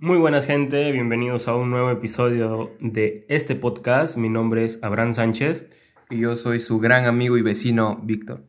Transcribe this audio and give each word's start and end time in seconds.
Muy 0.00 0.16
buenas 0.16 0.46
gente, 0.46 0.92
bienvenidos 0.92 1.48
a 1.48 1.56
un 1.56 1.70
nuevo 1.70 1.90
episodio 1.90 2.70
de 2.78 3.26
este 3.28 3.56
podcast. 3.56 4.16
Mi 4.16 4.28
nombre 4.28 4.64
es 4.64 4.80
Abraham 4.84 5.12
Sánchez. 5.12 5.66
Y 6.08 6.20
yo 6.20 6.36
soy 6.36 6.60
su 6.60 6.78
gran 6.78 7.06
amigo 7.06 7.36
y 7.36 7.42
vecino 7.42 7.98
Víctor. 8.04 8.44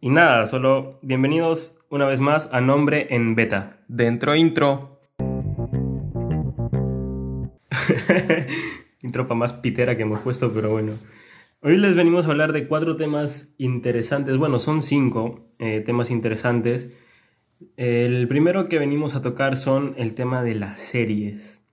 Y 0.00 0.10
nada, 0.10 0.48
solo 0.48 0.98
bienvenidos 1.02 1.86
una 1.88 2.06
vez 2.06 2.18
más 2.18 2.52
a 2.52 2.60
Nombre 2.60 3.06
en 3.10 3.36
Beta. 3.36 3.84
Dentro 3.86 4.34
intro. 4.34 4.98
intro 9.02 9.28
para 9.28 9.38
más 9.38 9.52
pitera 9.52 9.96
que 9.96 10.02
hemos 10.02 10.18
puesto, 10.18 10.52
pero 10.52 10.70
bueno. 10.70 10.94
Hoy 11.60 11.76
les 11.76 11.94
venimos 11.94 12.26
a 12.26 12.30
hablar 12.30 12.52
de 12.52 12.66
cuatro 12.66 12.96
temas 12.96 13.54
interesantes. 13.56 14.36
Bueno, 14.36 14.58
son 14.58 14.82
cinco 14.82 15.48
eh, 15.60 15.80
temas 15.80 16.10
interesantes 16.10 16.90
el 17.76 18.28
primero 18.28 18.68
que 18.68 18.78
venimos 18.78 19.14
a 19.14 19.22
tocar 19.22 19.56
son 19.56 19.94
el 19.96 20.14
tema 20.14 20.42
de 20.42 20.54
las 20.54 20.80
series. 20.80 21.64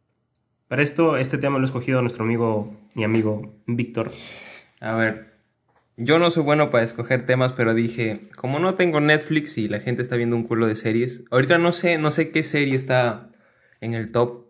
Para 0.68 0.84
esto, 0.84 1.18
este 1.18 1.38
tema 1.38 1.58
lo 1.58 1.64
ha 1.64 1.66
escogido 1.66 2.02
nuestro 2.02 2.24
amigo 2.24 2.78
y 2.96 3.04
amigo 3.04 3.56
Víctor. 3.66 4.12
A 4.80 4.96
ver, 4.96 5.34
yo 5.98 6.20
no 6.20 6.32
soy 6.32 6.44
bueno 6.44 6.70
para 6.70 6.86
escoger 6.86 7.26
temas, 7.26 7.54
pero 7.54 7.74
dije, 7.74 8.22
como 8.36 8.60
no 8.60 8.76
tengo 8.76 9.02
Netflix 9.02 9.58
y 9.58 9.68
la 9.68 9.80
gente 9.80 10.02
está 10.02 10.16
viendo 10.16 10.36
un 10.36 10.44
culo 10.44 10.68
de 10.68 10.76
series, 10.76 11.24
ahorita 11.32 11.58
no 11.58 11.74
sé, 11.74 11.98
no 11.98 12.12
sé 12.12 12.32
qué 12.32 12.44
serie 12.44 12.76
está 12.76 13.32
en 13.82 13.94
el 13.94 14.12
top 14.12 14.46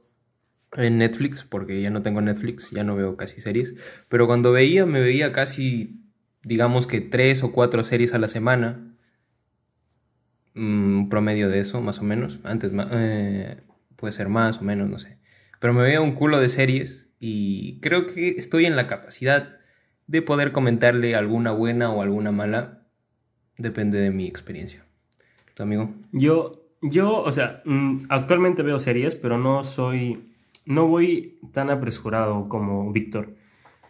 en 0.73 0.99
Netflix, 0.99 1.43
porque 1.43 1.81
ya 1.81 1.89
no 1.89 2.03
tengo 2.03 2.21
Netflix, 2.21 2.69
ya 2.69 2.83
no 2.83 2.95
veo 2.95 3.17
casi 3.17 3.41
series, 3.41 3.73
pero 4.09 4.27
cuando 4.27 4.51
veía, 4.51 4.85
me 4.85 5.01
veía 5.01 5.31
casi, 5.31 6.03
digamos 6.43 6.85
que 6.85 7.01
tres 7.01 7.41
o 7.43 7.51
cuatro 7.51 7.83
series 7.83 8.13
a 8.13 8.19
la 8.19 8.27
semana 8.27 8.95
un 10.59 11.07
promedio 11.09 11.49
de 11.49 11.59
eso, 11.59 11.81
más 11.81 11.99
o 11.99 12.03
menos. 12.03 12.39
Antes 12.43 12.71
eh, 12.91 13.57
puede 13.95 14.13
ser 14.13 14.29
más 14.29 14.59
o 14.59 14.63
menos, 14.63 14.89
no 14.89 14.99
sé. 14.99 15.17
Pero 15.59 15.73
me 15.73 15.83
veo 15.83 16.03
un 16.03 16.13
culo 16.13 16.39
de 16.39 16.49
series 16.49 17.09
y 17.19 17.79
creo 17.81 18.07
que 18.07 18.29
estoy 18.29 18.65
en 18.65 18.75
la 18.75 18.87
capacidad 18.87 19.57
de 20.07 20.21
poder 20.21 20.51
comentarle 20.51 21.15
alguna 21.15 21.51
buena 21.51 21.91
o 21.91 22.01
alguna 22.01 22.31
mala. 22.31 22.87
Depende 23.57 23.99
de 23.99 24.11
mi 24.11 24.25
experiencia. 24.25 24.85
¿Tu 25.53 25.63
amigo? 25.63 25.93
Yo, 26.11 26.69
yo, 26.81 27.21
o 27.21 27.31
sea, 27.31 27.61
mm, 27.65 28.05
actualmente 28.09 28.63
veo 28.63 28.79
series, 28.79 29.15
pero 29.15 29.37
no 29.37 29.63
soy, 29.63 30.33
no 30.65 30.87
voy 30.87 31.39
tan 31.51 31.69
apresurado 31.69 32.47
como 32.47 32.91
Víctor. 32.91 33.35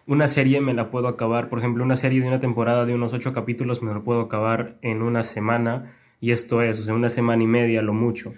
Una 0.08 0.28
serie 0.28 0.60
me 0.60 0.74
la 0.74 0.90
puedo 0.90 1.08
acabar, 1.08 1.50
por 1.50 1.60
ejemplo, 1.60 1.84
una 1.84 1.98
serie 1.98 2.22
de 2.22 2.28
una 2.28 2.40
temporada 2.40 2.88
de 2.88 2.96
unos 2.96 3.14
ocho 3.14 3.32
capítulos 3.32 3.84
me 3.84 3.94
la 3.94 4.00
puedo 4.02 4.22
acabar 4.22 4.80
en 4.82 5.04
una 5.04 5.24
semana 5.24 5.94
y 6.20 6.32
esto 6.32 6.62
es, 6.62 6.80
o 6.80 6.84
sea, 6.84 6.94
una 6.94 7.10
semana 7.10 7.44
y 7.44 7.48
media 7.48 7.82
lo 7.82 7.94
mucho. 7.94 8.34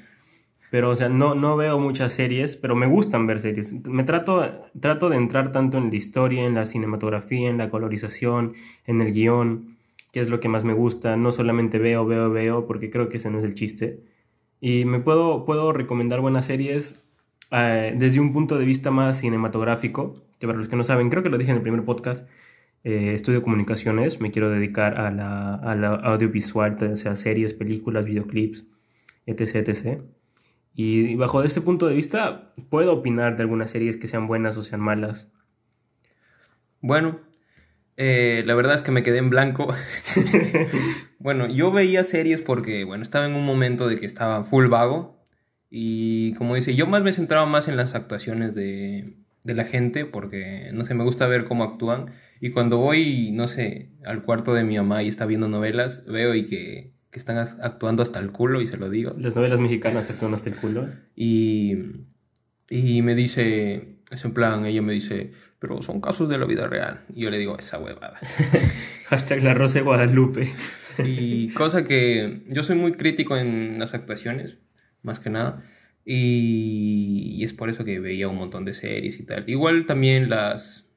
Pero, 0.71 0.89
o 0.89 0.95
sea, 0.95 1.09
no, 1.09 1.35
no 1.35 1.57
veo 1.57 1.79
muchas 1.79 2.13
series, 2.13 2.55
pero 2.55 2.75
me 2.75 2.87
gustan 2.87 3.27
ver 3.27 3.41
series. 3.41 3.73
Me 3.87 4.05
trato, 4.05 4.69
trato 4.79 5.09
de 5.09 5.17
entrar 5.17 5.51
tanto 5.51 5.77
en 5.77 5.89
la 5.89 5.95
historia, 5.97 6.45
en 6.45 6.55
la 6.55 6.65
cinematografía, 6.65 7.49
en 7.49 7.57
la 7.57 7.69
colorización, 7.69 8.53
en 8.85 9.01
el 9.01 9.11
guion, 9.11 9.77
que 10.13 10.21
es 10.21 10.29
lo 10.29 10.39
que 10.39 10.47
más 10.47 10.63
me 10.63 10.73
gusta. 10.73 11.17
No 11.17 11.33
solamente 11.33 11.77
veo, 11.77 12.05
veo, 12.05 12.29
veo, 12.31 12.67
porque 12.67 12.89
creo 12.89 13.09
que 13.09 13.17
ese 13.17 13.29
no 13.29 13.39
es 13.39 13.43
el 13.43 13.53
chiste. 13.53 13.99
Y 14.61 14.85
me 14.85 14.99
puedo, 14.99 15.43
puedo 15.43 15.73
recomendar 15.73 16.21
buenas 16.21 16.45
series 16.45 17.03
eh, 17.51 17.93
desde 17.97 18.21
un 18.21 18.31
punto 18.31 18.57
de 18.57 18.65
vista 18.65 18.91
más 18.91 19.19
cinematográfico, 19.19 20.23
que 20.39 20.47
para 20.47 20.57
los 20.57 20.69
que 20.69 20.77
no 20.77 20.85
saben, 20.85 21.09
creo 21.09 21.21
que 21.21 21.29
lo 21.29 21.37
dije 21.37 21.51
en 21.51 21.57
el 21.57 21.63
primer 21.63 21.83
podcast, 21.83 22.27
eh, 22.83 23.13
estudio 23.13 23.43
comunicaciones, 23.43 24.19
me 24.19 24.31
quiero 24.31 24.49
dedicar 24.49 24.99
a 24.99 25.11
la, 25.11 25.55
audiovisual, 26.03 26.77
o 26.91 26.97
sea, 26.97 27.15
series, 27.15 27.53
películas, 27.53 28.05
videoclips, 28.05 28.65
etc, 29.25 29.55
etc. 29.67 30.01
Y 30.73 31.15
bajo 31.15 31.43
este 31.43 31.61
punto 31.61 31.87
de 31.87 31.95
vista, 31.95 32.53
puedo 32.69 32.93
opinar 32.93 33.35
de 33.35 33.43
algunas 33.43 33.71
series 33.71 33.97
que 33.97 34.07
sean 34.07 34.27
buenas 34.27 34.57
o 34.57 34.63
sean 34.63 34.81
malas. 34.81 35.31
Bueno, 36.81 37.19
eh, 37.97 38.43
la 38.47 38.55
verdad 38.55 38.73
es 38.75 38.81
que 38.81 38.91
me 38.91 39.03
quedé 39.03 39.19
en 39.19 39.29
blanco. 39.29 39.71
bueno, 41.19 41.47
yo 41.47 41.71
veía 41.71 42.03
series 42.03 42.41
porque, 42.41 42.83
bueno, 42.83 43.03
estaba 43.03 43.27
en 43.27 43.35
un 43.35 43.45
momento 43.45 43.87
de 43.87 43.99
que 43.99 44.05
estaba 44.07 44.43
full 44.43 44.67
vago. 44.67 45.19
Y 45.69 46.33
como 46.33 46.55
dice, 46.55 46.75
yo 46.75 46.87
más 46.87 47.03
me 47.03 47.13
centraba 47.13 47.45
más 47.45 47.67
en 47.67 47.77
las 47.77 47.93
actuaciones 47.95 48.55
de, 48.55 49.17
de 49.43 49.53
la 49.53 49.65
gente 49.65 50.05
porque, 50.05 50.69
no 50.73 50.83
sé, 50.85 50.95
me 50.95 51.03
gusta 51.03 51.27
ver 51.27 51.45
cómo 51.45 51.63
actúan. 51.63 52.11
Y 52.43 52.49
cuando 52.49 52.79
voy, 52.79 53.31
no 53.31 53.47
sé, 53.47 53.91
al 54.03 54.23
cuarto 54.23 54.55
de 54.55 54.63
mi 54.63 54.75
mamá 54.75 55.03
y 55.03 55.07
está 55.07 55.27
viendo 55.27 55.47
novelas, 55.47 56.03
veo 56.07 56.33
y 56.33 56.47
que, 56.47 56.91
están 57.13 57.37
actuando 57.37 58.01
hasta 58.01 58.19
el 58.19 58.31
culo 58.31 58.61
y 58.61 58.65
se 58.65 58.77
lo 58.77 58.89
digo. 58.89 59.13
Las 59.19 59.35
novelas 59.35 59.59
mexicanas 59.59 60.09
actúan 60.09 60.33
hasta 60.33 60.49
el 60.49 60.55
culo. 60.55 60.89
Y, 61.15 61.77
y 62.67 63.01
me 63.03 63.13
dice, 63.13 63.99
es 64.09 64.25
en 64.25 64.33
plan, 64.33 64.65
ella 64.65 64.81
me 64.81 64.93
dice, 64.93 65.33
pero 65.59 65.83
son 65.83 66.01
casos 66.01 66.29
de 66.29 66.39
la 66.39 66.45
vida 66.45 66.67
real. 66.67 67.03
Y 67.13 67.21
yo 67.21 67.29
le 67.29 67.37
digo, 67.37 67.59
esa 67.59 67.77
huevada. 67.77 68.19
Hashtag 69.05 69.43
la 69.43 69.53
Rosa 69.53 69.75
de 69.75 69.81
Guadalupe. 69.81 70.51
y 71.05 71.49
cosa 71.49 71.83
que 71.83 72.43
yo 72.47 72.63
soy 72.63 72.75
muy 72.75 72.93
crítico 72.93 73.37
en 73.37 73.77
las 73.77 73.93
actuaciones, 73.93 74.57
más 75.03 75.19
que 75.19 75.29
nada. 75.29 75.63
Y, 76.05 77.35
y, 77.37 77.43
es 77.43 77.53
por 77.53 77.69
eso 77.69 77.85
que 77.85 77.99
veía 77.99 78.29
un 78.29 78.37
montón 78.37 78.65
de 78.65 78.73
series 78.73 79.19
y 79.19 79.25
tal. 79.25 79.47
Igual 79.47 79.85
también 79.85 80.29
las, 80.31 80.90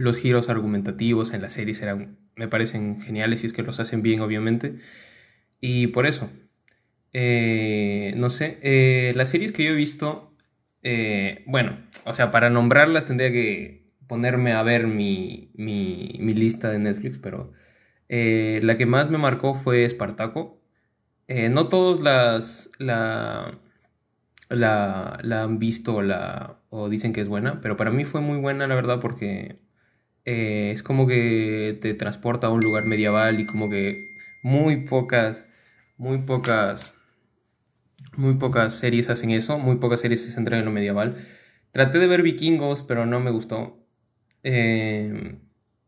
los 0.00 0.16
giros 0.16 0.48
argumentativos 0.48 1.34
en 1.34 1.42
las 1.42 1.52
series 1.52 1.82
eran, 1.82 2.16
me 2.34 2.48
parecen 2.48 3.00
geniales 3.00 3.44
y 3.44 3.46
es 3.46 3.52
que 3.52 3.62
los 3.62 3.80
hacen 3.80 4.02
bien, 4.02 4.20
obviamente. 4.20 4.76
Y 5.60 5.88
por 5.88 6.06
eso, 6.06 6.30
eh, 7.12 8.14
no 8.16 8.30
sé, 8.30 8.58
eh, 8.62 9.12
las 9.14 9.28
series 9.28 9.52
que 9.52 9.64
yo 9.64 9.72
he 9.72 9.74
visto, 9.74 10.34
eh, 10.82 11.44
bueno, 11.46 11.78
o 12.06 12.14
sea, 12.14 12.30
para 12.30 12.48
nombrarlas 12.48 13.04
tendría 13.06 13.30
que 13.30 13.92
ponerme 14.06 14.52
a 14.52 14.62
ver 14.62 14.86
mi, 14.86 15.50
mi, 15.54 16.08
lista 16.34 16.70
de 16.70 16.78
Netflix, 16.78 17.18
pero 17.18 17.52
la 18.08 18.76
que 18.78 18.86
más 18.86 19.10
me 19.10 19.18
marcó 19.18 19.54
fue 19.54 19.84
Espartaco. 19.84 20.62
no 21.28 21.68
todos 21.68 22.00
las, 22.02 22.70
la, 22.78 23.60
la, 24.48 25.18
la 25.22 25.42
han 25.42 25.58
visto 25.58 26.02
la, 26.02 26.60
o 26.70 26.88
dicen 26.88 27.12
que 27.12 27.20
es 27.20 27.28
buena, 27.28 27.60
pero 27.60 27.76
para 27.76 27.90
mí 27.90 28.04
fue 28.04 28.20
muy 28.22 28.38
buena, 28.38 28.66
la 28.66 28.74
verdad, 28.76 29.00
porque 29.00 29.69
eh, 30.24 30.70
es 30.72 30.82
como 30.82 31.06
que 31.06 31.78
te 31.80 31.94
transporta 31.94 32.48
a 32.48 32.50
un 32.50 32.60
lugar 32.60 32.84
medieval 32.84 33.40
y 33.40 33.46
como 33.46 33.70
que 33.70 34.14
muy 34.42 34.78
pocas, 34.84 35.48
muy 35.96 36.18
pocas, 36.18 36.94
muy 38.16 38.34
pocas 38.36 38.74
series 38.74 39.10
hacen 39.10 39.30
eso, 39.30 39.58
muy 39.58 39.76
pocas 39.76 40.00
series 40.00 40.24
se 40.24 40.32
centran 40.32 40.60
en 40.60 40.66
lo 40.66 40.72
medieval. 40.72 41.16
Traté 41.72 41.98
de 41.98 42.06
ver 42.06 42.22
vikingos, 42.22 42.82
pero 42.82 43.06
no 43.06 43.20
me 43.20 43.30
gustó. 43.30 43.86
Eh, 44.42 45.38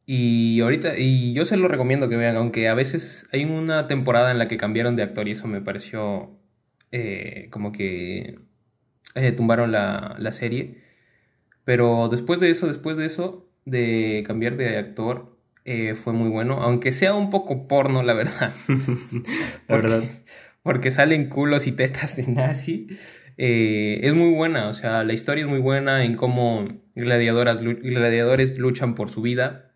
y 0.07 0.61
ahorita, 0.61 0.95
y 0.99 1.33
yo 1.35 1.45
se 1.47 1.57
lo 1.57 1.69
recomiendo 1.69 2.09
que 2.09 2.17
vean, 2.17 2.37
aunque 2.37 2.69
a 2.69 2.75
veces 2.75 3.29
hay 3.33 3.45
una 3.45 3.89
temporada 3.89 4.31
en 4.31 4.39
la 4.39 4.49
que 4.49 4.57
cambiaron 4.57 4.97
de 4.97 5.03
actor 5.03 5.29
y 5.29 5.33
eso 5.33 5.49
me 5.49 5.61
pareció 5.61 6.39
eh, 6.93 7.49
como 7.51 7.73
que 7.73 8.39
tumbaron 9.37 9.73
la, 9.73 10.17
la 10.19 10.33
serie. 10.33 10.83
Pero 11.65 12.09
después 12.09 12.41
de 12.41 12.51
eso, 12.51 12.67
después 12.67 12.97
de 12.97 13.07
eso, 13.07 13.52
de 13.65 14.25
cambiar 14.27 14.57
de 14.57 14.77
actor 14.79 15.37
eh, 15.65 15.95
fue 15.95 16.13
muy 16.13 16.29
bueno, 16.29 16.55
aunque 16.55 16.93
sea 16.93 17.15
un 17.15 17.31
poco 17.31 17.69
porno, 17.69 18.03
la 18.03 18.15
verdad. 18.15 18.53
la 19.69 19.77
verdad. 19.77 20.03
Porque 20.63 20.91
salen 20.91 21.29
culos 21.29 21.67
y 21.67 21.73
tetas 21.73 22.17
de 22.17 22.27
nazi. 22.27 22.89
Eh, 23.39 24.01
es 24.03 24.15
muy 24.15 24.33
buena, 24.33 24.69
o 24.69 24.75
sea, 24.75 25.05
la 25.05 25.13
historia 25.13 25.45
es 25.45 25.51
muy 25.51 25.61
buena 25.61 26.05
en 26.05 26.17
cómo 26.17 26.69
gladiadoras, 26.95 27.61
gladiadores 27.61 28.59
luchan 28.59 28.95
por 28.95 29.11
su 29.11 29.23
vida 29.23 29.73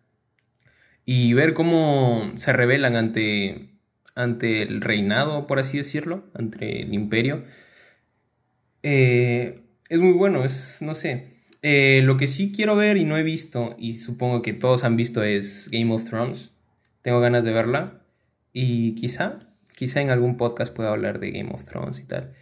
y 1.05 1.33
ver 1.33 1.53
cómo 1.53 2.33
se 2.35 2.53
rebelan 2.53 2.95
ante, 2.95 3.71
ante 4.13 4.61
el 4.61 4.81
reinado, 4.81 5.47
por 5.47 5.57
así 5.57 5.77
decirlo, 5.77 6.29
ante 6.33 6.81
el 6.83 6.93
imperio. 6.93 7.45
Eh, 8.83 9.63
es 9.89 9.99
muy 9.99 10.13
bueno, 10.13 10.43
es, 10.45 10.81
no 10.81 10.93
sé, 10.93 11.36
eh, 11.61 12.01
lo 12.03 12.17
que 12.17 12.27
sí 12.27 12.51
quiero 12.51 12.75
ver 12.75 12.97
y 12.97 13.05
no 13.05 13.17
he 13.17 13.23
visto, 13.23 13.75
y 13.77 13.93
supongo 13.93 14.41
que 14.41 14.53
todos 14.53 14.83
han 14.83 14.95
visto, 14.95 15.23
es 15.23 15.69
Game 15.71 15.93
of 15.93 16.05
Thrones. 16.05 16.51
Tengo 17.01 17.19
ganas 17.19 17.43
de 17.43 17.53
verla. 17.53 18.01
Y 18.53 18.95
quizá, 18.95 19.39
quizá 19.75 20.01
en 20.01 20.09
algún 20.09 20.37
podcast 20.37 20.73
pueda 20.73 20.91
hablar 20.91 21.19
de 21.19 21.31
Game 21.31 21.51
of 21.53 21.63
Thrones 21.65 21.99
y 21.99 22.03
tal. 22.03 22.33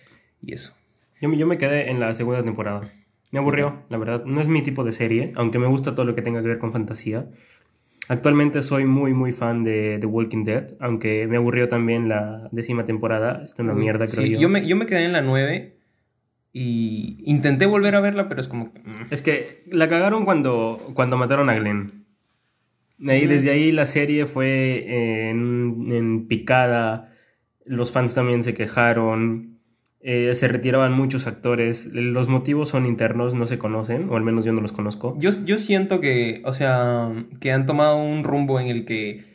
Y 0.42 0.54
eso. 0.54 0.74
Yo, 1.22 1.32
yo 1.34 1.48
me 1.48 1.58
quedé 1.58 1.90
en 1.90 2.00
la 2.00 2.14
segunda 2.16 2.44
temporada. 2.44 2.92
Me 3.32 3.40
aburrió, 3.40 3.84
la 3.90 3.98
verdad. 3.98 4.24
No 4.26 4.40
es 4.40 4.48
mi 4.48 4.64
tipo 4.64 4.84
de 4.84 4.94
serie, 4.94 5.34
aunque 5.36 5.60
me 5.60 5.68
gusta 5.68 5.94
todo 5.94 6.06
lo 6.06 6.16
que 6.16 6.22
tenga 6.22 6.42
que 6.42 6.48
ver 6.48 6.60
con 6.60 6.72
fantasía. 6.72 7.28
Actualmente 8.08 8.62
soy 8.62 8.86
muy, 8.86 9.14
muy 9.14 9.32
fan 9.32 9.64
de 9.64 9.98
The 10.00 10.06
Walking 10.06 10.44
Dead, 10.44 10.76
aunque 10.80 11.28
me 11.28 11.38
aburrió 11.38 11.68
también 11.68 12.08
la 12.08 12.48
décima 12.52 12.86
temporada. 12.86 13.44
Está 13.44 13.64
una 13.64 13.74
mierda, 13.74 14.06
creo 14.08 14.26
yo. 14.26 14.40
Yo 14.40 14.48
me, 14.48 14.66
yo 14.66 14.76
me 14.76 14.86
quedé 14.86 15.06
en 15.06 15.12
la 15.12 15.22
nueve 15.22 15.75
y 16.58 17.18
intenté 17.26 17.66
volver 17.66 17.96
a 17.96 18.00
verla, 18.00 18.30
pero 18.30 18.40
es 18.40 18.48
como... 18.48 18.68
Mm. 18.68 19.08
Es 19.12 19.22
que 19.22 19.66
la 19.70 19.90
cagaron 19.90 20.24
cuando, 20.24 20.80
cuando 20.94 21.18
mataron 21.18 21.50
a 21.50 21.56
Glenn. 21.56 22.06
Ahí, 23.06 23.28
Desde 23.28 23.52
ahí 23.52 23.74
la 23.74 23.86
serie 23.86 24.26
fue 24.26 25.28
en, 25.28 26.28
picada. 26.30 27.14
Los 27.66 27.92
fans 27.92 28.14
también 28.14 28.46
se 28.46 28.54
quejaron. 28.54 29.60
eh, 30.00 30.34
se 30.34 30.48
retiraban 30.48 30.94
muchos 30.94 31.28
actores. 31.28 31.88
Los 31.92 32.30
motivos 32.30 32.70
son 32.70 32.86
internos, 32.86 33.34
no 33.34 33.48
se 33.48 33.58
conocen, 33.58 34.08
o 34.10 34.16
al 34.16 34.24
menos 34.24 34.46
yo 34.46 34.54
no 34.54 34.62
los 34.62 34.72
conozco. 34.72 35.14
Yo, 35.20 35.32
yo 35.44 35.58
siento 35.58 36.00
que, 36.00 36.42
o 36.46 36.54
sea, 36.54 37.12
que 37.42 37.52
han 37.52 37.66
tomado 37.66 37.98
un 37.98 38.24
rumbo 38.24 38.62
en 38.62 38.68
el 38.68 38.86
que 38.86 39.26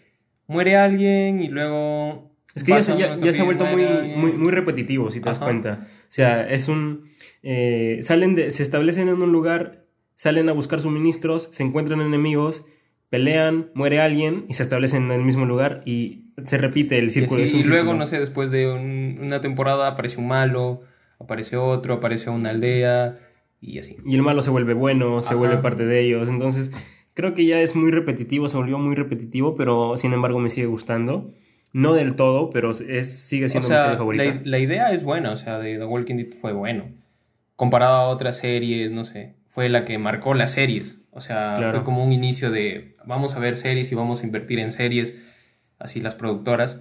muere 0.46 0.78
alguien 0.78 1.42
y 1.42 1.48
luego... 1.48 2.30
Es 2.54 2.64
que 2.64 2.72
ya 2.72 2.80
se, 2.80 2.96
ya, 2.96 3.18
se 3.30 3.42
ha 3.42 3.44
vuelto 3.44 3.66
muy, 3.66 3.84
muy, 4.16 4.32
muy, 4.32 4.50
repetitivo, 4.50 5.10
si 5.10 5.20
te 5.20 5.28
das 5.28 5.38
cuenta. 5.38 5.86
O 5.86 6.06
sea, 6.08 6.48
es 6.48 6.68
un... 6.68 7.09
Eh, 7.42 8.00
salen 8.02 8.34
de, 8.34 8.50
se 8.50 8.62
establecen 8.62 9.08
en 9.08 9.22
un 9.22 9.32
lugar, 9.32 9.86
salen 10.14 10.48
a 10.48 10.52
buscar 10.52 10.80
suministros, 10.80 11.48
se 11.52 11.62
encuentran 11.62 12.00
enemigos, 12.00 12.64
pelean, 13.08 13.70
muere 13.74 14.00
alguien 14.00 14.44
y 14.48 14.54
se 14.54 14.62
establecen 14.62 15.04
en 15.04 15.12
el 15.12 15.22
mismo 15.22 15.44
lugar 15.44 15.82
y 15.84 16.32
se 16.38 16.58
repite 16.58 16.98
el 16.98 17.10
círculo. 17.10 17.44
Y, 17.44 17.48
y 17.48 17.64
luego, 17.64 17.94
no 17.94 18.06
sé, 18.06 18.20
después 18.20 18.50
de 18.50 18.70
una 18.70 19.40
temporada 19.40 19.88
aparece 19.88 20.20
un 20.20 20.28
malo, 20.28 20.82
aparece 21.18 21.56
otro, 21.56 21.94
aparece 21.94 22.30
una 22.30 22.50
aldea 22.50 23.16
y 23.60 23.78
así. 23.78 23.96
Y 24.04 24.14
el 24.14 24.22
malo 24.22 24.42
se 24.42 24.50
vuelve 24.50 24.74
bueno, 24.74 25.22
se 25.22 25.34
vuelve 25.34 25.58
parte 25.58 25.84
de 25.84 26.00
ellos. 26.00 26.28
Entonces, 26.28 26.70
creo 27.14 27.34
que 27.34 27.44
ya 27.44 27.60
es 27.60 27.76
muy 27.76 27.90
repetitivo, 27.90 28.48
se 28.48 28.56
volvió 28.56 28.78
muy 28.78 28.94
repetitivo, 28.94 29.54
pero 29.54 29.96
sin 29.96 30.12
embargo 30.12 30.38
me 30.38 30.50
sigue 30.50 30.66
gustando. 30.66 31.32
No 31.72 31.94
del 31.94 32.16
todo, 32.16 32.50
pero 32.50 32.72
es, 32.72 33.16
sigue 33.16 33.48
siendo 33.48 33.68
mi 33.68 33.74
serie 33.74 33.96
favorita. 33.96 34.24
La, 34.24 34.40
la, 34.42 34.58
idea 34.58 34.92
es 34.92 35.04
buena, 35.04 35.30
o 35.30 35.36
sea, 35.36 35.60
de 35.60 35.78
The 35.78 35.84
Walking 35.84 36.16
Dead 36.16 36.32
fue 36.32 36.52
bueno. 36.52 36.88
Comparado 37.60 37.96
a 37.96 38.08
otras 38.08 38.38
series, 38.38 38.90
no 38.90 39.04
sé, 39.04 39.34
fue 39.46 39.68
la 39.68 39.84
que 39.84 39.98
marcó 39.98 40.32
las 40.32 40.52
series. 40.52 41.02
O 41.10 41.20
sea, 41.20 41.58
fue 41.72 41.84
como 41.84 42.02
un 42.02 42.12
inicio 42.12 42.50
de 42.50 42.96
vamos 43.04 43.34
a 43.34 43.38
ver 43.38 43.58
series 43.58 43.92
y 43.92 43.94
vamos 43.94 44.22
a 44.22 44.26
invertir 44.26 44.58
en 44.60 44.72
series, 44.72 45.14
así 45.78 46.00
las 46.00 46.14
productoras. 46.14 46.78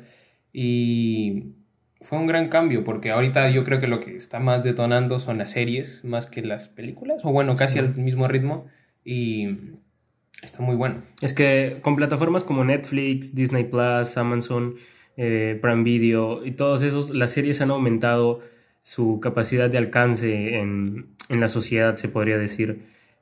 Y 0.53 1.55
fue 1.99 2.17
un 2.17 2.27
gran 2.27 2.47
cambio, 2.47 2.85
porque 2.85 3.11
ahorita 3.11 3.49
yo 3.49 3.65
creo 3.65 3.81
que 3.81 3.87
lo 3.87 3.99
que 3.99 4.15
está 4.15 4.39
más 4.39 4.63
detonando 4.63 5.19
son 5.19 5.37
las 5.37 5.51
series, 5.51 6.05
más 6.05 6.27
que 6.27 6.43
las 6.43 6.69
películas, 6.69 7.25
o 7.25 7.31
bueno, 7.33 7.55
casi 7.55 7.77
al 7.79 7.93
mismo 7.95 8.29
ritmo. 8.29 8.67
Y 9.03 9.57
Está 10.41 10.63
muy 10.63 10.75
bueno. 10.75 11.03
Es 11.21 11.33
que 11.33 11.79
con 11.81 11.95
plataformas 11.95 12.43
como 12.43 12.63
Netflix, 12.63 13.35
Disney 13.35 13.65
Plus, 13.65 14.17
Amazon, 14.17 14.75
eh, 15.17 15.59
Prime 15.61 15.83
Video 15.83 16.45
y 16.45 16.51
todos 16.51 16.81
esos, 16.81 17.09
las 17.09 17.31
series 17.31 17.59
han 17.59 17.71
aumentado 17.71 18.39
su 18.83 19.19
capacidad 19.19 19.69
de 19.69 19.77
alcance 19.77 20.57
en, 20.57 21.07
en 21.29 21.39
la 21.39 21.49
sociedad, 21.49 21.95
se 21.95 22.09
podría 22.09 22.37
decir. 22.37 22.81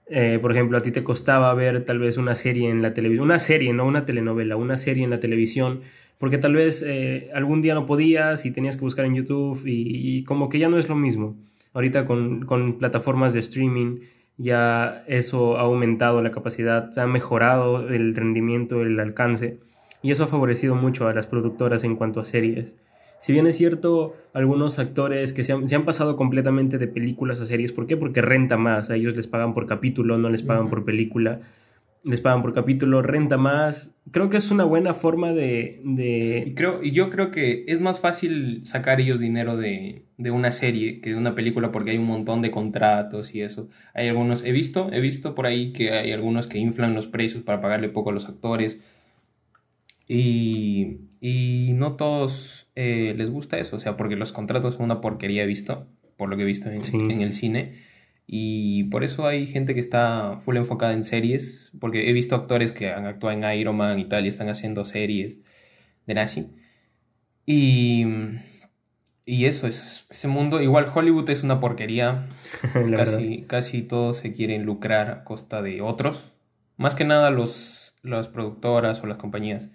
Eh, 0.09 0.39
por 0.41 0.51
ejemplo, 0.51 0.77
a 0.77 0.81
ti 0.81 0.91
te 0.91 1.03
costaba 1.03 1.53
ver 1.53 1.83
tal 1.83 1.99
vez 1.99 2.17
una 2.17 2.35
serie 2.35 2.69
en 2.69 2.81
la 2.81 2.93
televisión, 2.93 3.25
una 3.25 3.39
serie, 3.39 3.73
no 3.73 3.85
una 3.85 4.05
telenovela, 4.05 4.55
una 4.55 4.77
serie 4.77 5.03
en 5.03 5.09
la 5.09 5.19
televisión, 5.19 5.81
porque 6.17 6.37
tal 6.37 6.53
vez 6.53 6.81
eh, 6.85 7.29
algún 7.33 7.61
día 7.61 7.73
no 7.73 7.85
podías 7.85 8.45
y 8.45 8.51
tenías 8.51 8.77
que 8.77 8.85
buscar 8.85 9.05
en 9.05 9.15
YouTube 9.15 9.65
y, 9.65 10.17
y, 10.17 10.23
como 10.23 10.49
que 10.49 10.59
ya 10.59 10.69
no 10.69 10.79
es 10.79 10.87
lo 10.87 10.95
mismo. 10.95 11.35
Ahorita 11.73 12.05
con, 12.05 12.45
con 12.45 12.79
plataformas 12.79 13.33
de 13.33 13.39
streaming 13.39 13.99
ya 14.37 15.03
eso 15.07 15.57
ha 15.57 15.61
aumentado 15.61 16.21
la 16.21 16.31
capacidad, 16.31 16.97
ha 16.97 17.07
mejorado 17.07 17.89
el 17.89 18.15
rendimiento, 18.15 18.81
el 18.83 18.99
alcance, 18.99 19.59
y 20.01 20.11
eso 20.11 20.23
ha 20.23 20.27
favorecido 20.27 20.75
mucho 20.75 21.07
a 21.07 21.13
las 21.13 21.27
productoras 21.27 21.83
en 21.83 21.95
cuanto 21.95 22.21
a 22.21 22.25
series. 22.25 22.75
Si 23.19 23.33
bien 23.33 23.47
es 23.47 23.57
cierto, 23.57 24.15
algunos 24.33 24.79
actores 24.79 25.33
que 25.33 25.43
se 25.43 25.53
han, 25.53 25.85
pasado 25.85 26.17
completamente 26.17 26.77
de 26.77 26.87
películas 26.87 27.39
a 27.39 27.45
series, 27.45 27.71
¿por 27.71 27.87
qué? 27.87 27.97
Porque 27.97 28.21
renta 28.21 28.57
más, 28.57 28.89
a 28.89 28.95
ellos 28.95 29.15
les 29.15 29.27
pagan 29.27 29.53
por 29.53 29.65
capítulo, 29.65 30.17
no 30.17 30.29
les 30.29 30.43
pagan 30.43 30.69
por 30.69 30.85
película 30.85 31.41
les 32.07 32.21
pagan 32.21 32.41
por 32.41 32.53
capítulo, 32.53 33.01
renta 33.01 33.37
más. 33.37 33.97
Creo 34.11 34.29
que 34.29 34.37
es 34.37 34.49
una 34.49 34.63
buena 34.63 34.93
forma 34.93 35.33
de... 35.33 35.81
de... 35.83 36.45
Y, 36.47 36.55
creo, 36.55 36.79
y 36.81 36.91
yo 36.91 37.09
creo 37.09 37.31
que 37.31 37.65
es 37.67 37.81
más 37.81 37.99
fácil 37.99 38.65
sacar 38.65 39.01
ellos 39.01 39.19
dinero 39.19 39.57
de, 39.57 40.05
de, 40.17 40.31
una 40.31 40.53
serie 40.53 41.01
que 41.01 41.09
de 41.09 41.15
una 41.17 41.35
película 41.35 41.71
porque 41.71 41.91
hay 41.91 41.97
un 41.97 42.05
montón 42.05 42.41
de 42.41 42.49
contratos 42.49 43.35
y 43.35 43.41
eso. 43.41 43.67
Hay 43.93 44.07
algunos, 44.07 44.45
he 44.45 44.53
visto, 44.53 44.89
he 44.93 45.01
visto 45.01 45.35
por 45.35 45.47
ahí 45.47 45.73
que 45.73 45.91
hay 45.91 46.13
algunos 46.13 46.47
que 46.47 46.59
inflan 46.59 46.93
los 46.93 47.07
precios 47.07 47.43
para 47.43 47.59
pagarle 47.59 47.89
poco 47.89 48.11
a 48.11 48.13
los 48.13 48.29
actores. 48.29 48.79
Y, 50.07 51.01
y 51.19 51.71
no 51.75 51.95
todos 51.95 52.69
eh, 52.75 53.13
les 53.17 53.29
gusta 53.29 53.59
eso, 53.59 53.75
o 53.75 53.79
sea, 53.79 53.97
porque 53.97 54.15
los 54.15 54.31
contratos 54.31 54.75
son 54.75 54.85
una 54.85 55.01
porquería, 55.01 55.43
he 55.43 55.47
visto, 55.47 55.87
por 56.15 56.29
lo 56.29 56.37
que 56.37 56.43
he 56.43 56.45
visto 56.45 56.69
en, 56.69 56.81
en 57.11 57.21
el 57.21 57.33
cine. 57.33 57.75
Y 58.25 58.85
por 58.85 59.05
eso 59.05 59.25
hay 59.25 59.47
gente 59.47 59.73
que 59.73 59.79
está 59.79 60.37
full 60.41 60.57
enfocada 60.57 60.93
en 60.93 61.03
series, 61.03 61.71
porque 61.79 62.09
he 62.09 62.13
visto 62.13 62.35
actores 62.35 62.73
que 62.73 62.89
han 62.89 63.05
actuado 63.05 63.37
en 63.37 63.59
Iron 63.59 63.77
Man 63.77 63.99
y 63.99 64.05
tal, 64.05 64.25
y 64.25 64.29
están 64.29 64.49
haciendo 64.49 64.85
series 64.85 65.37
de 66.05 66.13
nazi. 66.13 66.47
Y, 67.45 68.05
y 69.25 69.45
eso 69.45 69.67
es, 69.67 70.05
ese 70.09 70.27
mundo, 70.27 70.61
igual 70.61 70.91
Hollywood 70.93 71.29
es 71.29 71.43
una 71.43 71.59
porquería, 71.61 72.29
casi, 72.95 73.43
casi 73.43 73.81
todos 73.81 74.17
se 74.17 74.33
quieren 74.33 74.63
lucrar 74.63 75.09
a 75.09 75.23
costa 75.23 75.61
de 75.61 75.81
otros, 75.81 76.33
más 76.75 76.95
que 76.95 77.05
nada 77.05 77.31
los, 77.31 77.93
las 78.03 78.27
productoras 78.27 79.01
o 79.03 79.07
las 79.07 79.17
compañías. 79.17 79.69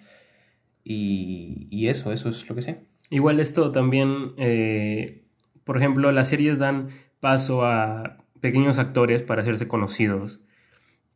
Y, 0.85 1.69
y 1.71 1.89
eso, 1.89 2.13
eso 2.13 2.29
es 2.29 2.49
lo 2.49 2.55
que 2.55 2.63
sé. 2.63 2.85
Igual 3.11 3.41
esto 3.41 3.73
también, 3.73 4.33
eh, 4.39 5.23
por 5.65 5.77
ejemplo, 5.77 6.11
las 6.13 6.29
series 6.29 6.59
dan 6.59 6.89
paso 7.21 7.65
a 7.65 8.17
pequeños 8.41 8.79
actores 8.79 9.23
para 9.23 9.43
hacerse 9.43 9.69
conocidos. 9.69 10.43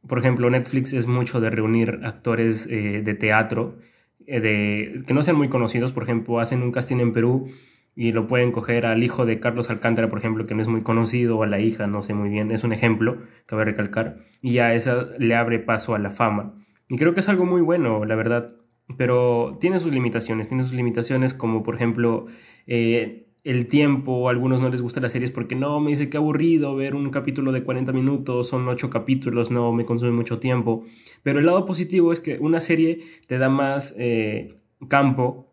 Por 0.07 0.19
ejemplo, 0.19 0.49
Netflix 0.51 0.93
es 0.93 1.07
mucho 1.07 1.41
de 1.41 1.51
reunir 1.51 2.01
actores 2.05 2.67
eh, 2.67 3.03
de 3.03 3.15
teatro 3.15 3.79
eh, 4.27 4.41
de, 4.41 5.05
que 5.07 5.15
no 5.15 5.23
sean 5.23 5.37
muy 5.37 5.49
conocidos. 5.49 5.93
Por 5.93 6.03
ejemplo, 6.03 6.39
hacen 6.39 6.62
un 6.62 6.71
casting 6.71 6.99
en 6.99 7.12
Perú 7.12 7.51
y 7.95 8.12
lo 8.12 8.27
pueden 8.27 8.53
coger 8.53 8.85
al 8.85 9.03
hijo 9.03 9.25
de 9.25 9.41
Carlos 9.41 9.71
Alcántara, 9.71 10.11
por 10.11 10.19
ejemplo, 10.19 10.47
que 10.47 10.55
no 10.55 10.62
es 10.62 10.69
muy 10.69 10.83
conocido, 10.83 11.39
o 11.39 11.43
a 11.45 11.47
la 11.47 11.61
hija, 11.61 11.87
no 11.87 12.03
sé 12.03 12.12
muy 12.12 12.29
bien. 12.29 12.51
Es 12.51 12.62
un 12.62 12.73
ejemplo 12.75 13.23
a 13.49 13.65
recalcar. 13.65 14.19
Y 14.43 14.59
a 14.59 14.75
eso 14.75 15.09
le 15.19 15.35
abre 15.35 15.59
paso 15.61 15.95
a 15.95 15.99
la 15.99 16.11
fama. 16.11 16.55
Y 16.89 16.99
creo 16.99 17.15
que 17.15 17.21
es 17.21 17.29
algo 17.29 17.47
muy 17.47 17.62
bueno, 17.62 18.05
la 18.05 18.15
verdad. 18.15 18.55
Pero 18.97 19.59
tiene 19.61 19.79
sus 19.79 19.93
limitaciones. 19.93 20.49
Tiene 20.49 20.65
sus 20.65 20.75
limitaciones 20.75 21.35
como, 21.35 21.62
por 21.62 21.75
ejemplo, 21.75 22.27
eh, 22.67 23.27
el 23.47 23.69
tiempo, 23.69 24.27
a 24.27 24.33
algunos 24.33 24.61
no 24.61 24.69
les 24.69 24.83
gustan 24.83 25.05
las 25.05 25.12
series 25.12 25.31
porque 25.31 25.55
no, 25.55 25.79
me 25.79 25.91
dice 25.91 26.11
que 26.11 26.17
aburrido 26.17 26.75
ver 26.75 26.97
un 26.97 27.11
capítulo 27.11 27.53
de 27.53 27.62
40 27.62 27.93
minutos, 27.93 28.49
son 28.49 28.67
8 28.67 28.91
capítulos, 28.91 29.53
no, 29.53 29.73
me 29.73 29.85
consume 29.85 30.11
mucho 30.11 30.41
tiempo. 30.41 30.85
Pero 31.23 31.38
el 31.38 31.47
lado 31.47 31.65
positivo 31.65 32.12
es 32.12 32.19
que 32.19 32.38
una 32.41 32.61
serie 32.61 33.05
te 33.29 33.38
da 33.38 33.49
más 33.49 33.94
eh, 33.99 34.56
campo 34.88 35.53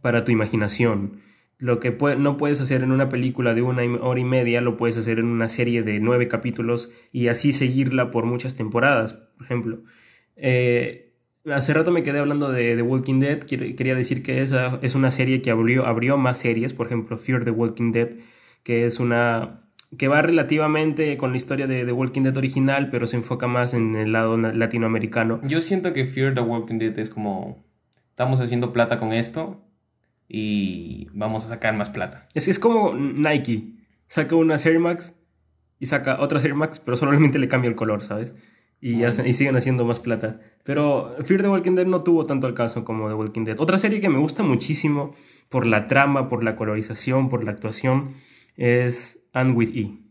para 0.00 0.24
tu 0.24 0.32
imaginación. 0.32 1.20
Lo 1.58 1.78
que 1.78 1.96
no 2.18 2.36
puedes 2.36 2.60
hacer 2.60 2.82
en 2.82 2.90
una 2.90 3.08
película 3.08 3.54
de 3.54 3.62
una 3.62 3.84
hora 4.00 4.18
y 4.18 4.24
media, 4.24 4.60
lo 4.60 4.76
puedes 4.76 4.98
hacer 4.98 5.20
en 5.20 5.26
una 5.26 5.48
serie 5.48 5.84
de 5.84 6.00
9 6.00 6.26
capítulos 6.26 6.90
y 7.12 7.28
así 7.28 7.52
seguirla 7.52 8.10
por 8.10 8.26
muchas 8.26 8.56
temporadas, 8.56 9.12
por 9.12 9.44
ejemplo. 9.44 9.78
Eh, 10.34 11.11
Hace 11.50 11.74
rato 11.74 11.90
me 11.90 12.04
quedé 12.04 12.20
hablando 12.20 12.52
de 12.52 12.76
The 12.76 12.82
Walking 12.82 13.18
Dead. 13.18 13.40
Quería 13.40 13.94
decir 13.94 14.22
que 14.22 14.42
esa 14.42 14.78
es 14.82 14.94
una 14.94 15.10
serie 15.10 15.42
que 15.42 15.50
abrió, 15.50 15.86
abrió 15.86 16.16
más 16.16 16.38
series. 16.38 16.72
Por 16.72 16.86
ejemplo, 16.86 17.18
Fear 17.18 17.44
the 17.44 17.50
Walking 17.50 17.90
Dead, 17.90 18.10
que 18.62 18.86
es 18.86 19.00
una 19.00 19.62
que 19.98 20.08
va 20.08 20.22
relativamente 20.22 21.18
con 21.18 21.32
la 21.32 21.36
historia 21.36 21.66
de 21.66 21.84
The 21.84 21.92
Walking 21.92 22.22
Dead 22.22 22.36
original, 22.36 22.88
pero 22.90 23.06
se 23.06 23.16
enfoca 23.16 23.46
más 23.46 23.74
en 23.74 23.94
el 23.94 24.12
lado 24.12 24.36
latinoamericano. 24.38 25.40
Yo 25.44 25.60
siento 25.60 25.92
que 25.92 26.06
Fear 26.06 26.34
the 26.34 26.40
Walking 26.40 26.78
Dead 26.78 26.98
es 26.98 27.10
como 27.10 27.64
estamos 28.08 28.40
haciendo 28.40 28.72
plata 28.72 28.98
con 28.98 29.12
esto 29.12 29.60
y 30.28 31.08
vamos 31.12 31.44
a 31.44 31.48
sacar 31.48 31.76
más 31.76 31.90
plata. 31.90 32.28
Es, 32.34 32.48
es 32.48 32.58
como 32.58 32.94
Nike. 32.94 33.74
Saca 34.06 34.36
una 34.36 34.58
Serie 34.58 34.78
Max 34.78 35.14
y 35.78 35.86
saca 35.86 36.20
otra 36.20 36.40
Serie 36.40 36.54
Max, 36.54 36.78
pero 36.78 36.96
solamente 36.96 37.38
le 37.38 37.48
cambia 37.48 37.68
el 37.68 37.76
color, 37.76 38.04
¿sabes? 38.04 38.34
Y, 38.84 39.04
hacen, 39.04 39.26
y 39.28 39.32
siguen 39.32 39.56
haciendo 39.56 39.84
más 39.84 40.00
plata. 40.00 40.40
Pero 40.64 41.14
Fear 41.22 41.42
the 41.42 41.48
Walking 41.48 41.76
Dead 41.76 41.86
no 41.86 42.02
tuvo 42.02 42.26
tanto 42.26 42.48
alcance 42.48 42.82
como 42.82 43.08
The 43.08 43.14
Walking 43.14 43.44
Dead. 43.44 43.60
Otra 43.60 43.78
serie 43.78 44.00
que 44.00 44.08
me 44.08 44.18
gusta 44.18 44.42
muchísimo 44.42 45.14
por 45.48 45.66
la 45.66 45.86
trama, 45.86 46.28
por 46.28 46.42
la 46.42 46.56
colorización, 46.56 47.28
por 47.28 47.44
la 47.44 47.52
actuación, 47.52 48.14
es 48.56 49.28
Anne 49.32 49.52
with 49.52 49.70
E. 49.74 50.02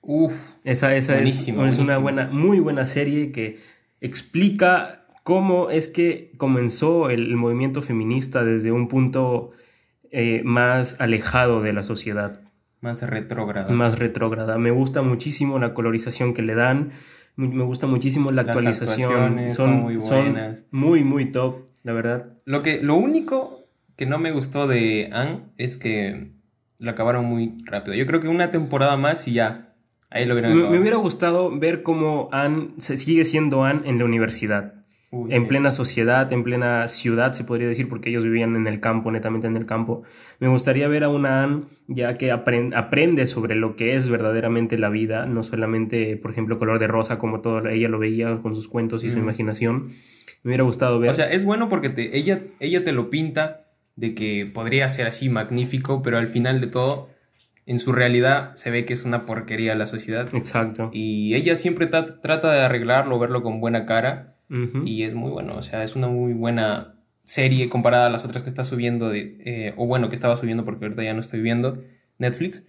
Uf, 0.00 0.34
esa, 0.64 0.96
esa 0.96 1.18
es, 1.18 1.46
es 1.46 1.78
una 1.78 1.98
buena, 1.98 2.28
muy 2.28 2.58
buena 2.58 2.86
serie 2.86 3.32
que 3.32 3.58
explica 4.00 5.06
cómo 5.26 5.70
es 5.70 5.88
que 5.88 6.32
comenzó 6.36 7.10
el, 7.10 7.34
movimiento 7.36 7.82
feminista 7.82 8.44
desde 8.44 8.70
un 8.70 8.86
punto 8.86 9.50
eh, 10.12 10.42
más 10.44 11.00
alejado 11.00 11.60
de 11.60 11.72
la 11.72 11.82
sociedad. 11.82 12.40
Más 12.80 13.02
retrógrada. 13.02 13.74
Más 13.74 13.98
retrógrada. 13.98 14.56
Me 14.58 14.70
gusta 14.70 15.02
muchísimo 15.02 15.58
la 15.58 15.74
colorización 15.74 16.32
que 16.32 16.42
le 16.42 16.54
dan 16.54 16.92
me 17.36 17.64
gusta 17.64 17.86
muchísimo 17.86 18.30
la 18.30 18.42
actualización. 18.42 19.54
Son, 19.54 19.82
muy 19.82 19.96
buenas. 19.96 20.66
muy, 20.70 21.04
muy 21.04 21.30
top, 21.30 21.66
la 21.82 21.92
verdad. 21.92 22.32
Lo, 22.44 22.62
que, 22.62 22.82
lo 22.82 22.96
único 22.96 23.66
que 23.96 24.06
no 24.06 24.18
me 24.18 24.32
gustó 24.32 24.66
de 24.66 25.10
Anne 25.12 25.40
es 25.58 25.76
que 25.76 26.32
lo 26.78 26.90
acabaron 26.90 27.26
muy 27.26 27.56
rápido. 27.64 27.94
Yo 27.94 28.06
creo 28.06 28.20
que 28.20 28.28
una 28.28 28.50
temporada 28.50 28.96
más 28.96 29.28
y 29.28 29.34
ya. 29.34 29.74
Ahí 30.08 30.24
lo 30.24 30.34
me, 30.34 30.42
me, 30.42 30.78
hubiera 30.78 30.96
gustado 30.96 31.56
ver 31.58 31.82
cómo 31.82 32.28
Anne 32.32 32.70
se 32.78 32.96
sigue 32.96 33.24
siendo 33.24 33.64
Anne 33.64 33.82
en 33.84 33.98
la 33.98 34.04
universidad. 34.04 34.85
Uy, 35.24 35.34
en 35.34 35.42
sí. 35.42 35.48
plena 35.48 35.72
sociedad, 35.72 36.32
en 36.32 36.42
plena 36.44 36.88
ciudad, 36.88 37.32
se 37.32 37.44
podría 37.44 37.68
decir, 37.68 37.88
porque 37.88 38.10
ellos 38.10 38.24
vivían 38.24 38.56
en 38.56 38.66
el 38.66 38.80
campo, 38.80 39.10
netamente 39.10 39.46
en 39.46 39.56
el 39.56 39.66
campo. 39.66 40.02
Me 40.40 40.48
gustaría 40.48 40.88
ver 40.88 41.04
a 41.04 41.08
una 41.08 41.42
Anne 41.44 41.62
ya 41.88 42.14
que 42.14 42.32
apren- 42.32 42.74
aprende 42.76 43.26
sobre 43.26 43.54
lo 43.54 43.76
que 43.76 43.94
es 43.96 44.08
verdaderamente 44.08 44.78
la 44.78 44.88
vida, 44.88 45.26
no 45.26 45.42
solamente, 45.42 46.16
por 46.16 46.30
ejemplo, 46.32 46.58
color 46.58 46.78
de 46.78 46.86
rosa, 46.88 47.18
como 47.18 47.40
todo 47.40 47.66
ella 47.68 47.88
lo 47.88 47.98
veía 47.98 48.36
con 48.42 48.54
sus 48.54 48.68
cuentos 48.68 49.04
y 49.04 49.10
su 49.10 49.18
Mm. 49.18 49.22
imaginación. 49.22 49.88
Me 50.42 50.50
hubiera 50.50 50.64
gustado 50.64 50.98
ver. 50.98 51.10
O 51.10 51.14
sea, 51.14 51.30
es 51.30 51.42
bueno 51.44 51.68
porque 51.68 51.88
te, 51.88 52.16
ella, 52.16 52.40
ella 52.60 52.84
te 52.84 52.92
lo 52.92 53.10
pinta 53.10 53.66
de 53.96 54.14
que 54.14 54.50
podría 54.52 54.88
ser 54.88 55.06
así 55.06 55.28
magnífico, 55.28 56.02
pero 56.02 56.18
al 56.18 56.28
final 56.28 56.60
de 56.60 56.66
todo, 56.66 57.08
en 57.64 57.78
su 57.80 57.90
realidad 57.92 58.54
se 58.54 58.70
ve 58.70 58.84
que 58.84 58.92
es 58.94 59.04
una 59.04 59.22
porquería 59.22 59.74
la 59.74 59.86
sociedad. 59.86 60.28
Exacto. 60.34 60.90
Y 60.92 61.34
ella 61.34 61.56
siempre 61.56 61.86
ta- 61.86 62.20
trata 62.20 62.52
de 62.52 62.60
arreglarlo, 62.60 63.18
verlo 63.18 63.42
con 63.42 63.58
buena 63.60 63.86
cara. 63.86 64.35
Y 64.48 65.02
es 65.02 65.14
muy 65.14 65.30
bueno, 65.30 65.56
o 65.56 65.62
sea, 65.62 65.82
es 65.82 65.96
una 65.96 66.08
muy 66.08 66.32
buena 66.32 66.94
serie 67.24 67.68
comparada 67.68 68.06
a 68.06 68.10
las 68.10 68.24
otras 68.24 68.42
que 68.44 68.48
está 68.48 68.64
subiendo, 68.64 69.10
de, 69.10 69.36
eh, 69.44 69.74
o 69.76 69.86
bueno, 69.86 70.08
que 70.08 70.14
estaba 70.14 70.36
subiendo 70.36 70.64
porque 70.64 70.84
ahorita 70.84 71.02
ya 71.02 71.14
no 71.14 71.20
estoy 71.20 71.40
viendo, 71.40 71.82
Netflix. 72.18 72.62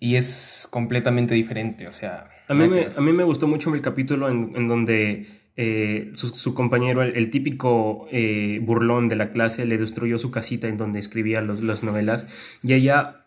Y 0.00 0.16
es 0.16 0.68
completamente 0.70 1.34
diferente, 1.34 1.86
o 1.88 1.92
sea... 1.92 2.28
A 2.48 2.54
mí, 2.54 2.68
me, 2.68 2.88
a 2.96 3.00
mí 3.00 3.12
me 3.12 3.24
gustó 3.24 3.48
mucho 3.48 3.74
el 3.74 3.82
capítulo 3.82 4.28
en, 4.28 4.52
en 4.54 4.68
donde 4.68 5.26
eh, 5.56 6.12
su, 6.14 6.28
su 6.28 6.54
compañero, 6.54 7.02
el, 7.02 7.16
el 7.16 7.30
típico 7.30 8.06
eh, 8.12 8.60
burlón 8.62 9.08
de 9.08 9.16
la 9.16 9.30
clase, 9.30 9.64
le 9.64 9.78
destruyó 9.78 10.18
su 10.18 10.30
casita 10.30 10.68
en 10.68 10.76
donde 10.76 11.00
escribía 11.00 11.40
los, 11.40 11.62
las 11.62 11.82
novelas. 11.82 12.58
Y 12.62 12.74
ella 12.74 13.25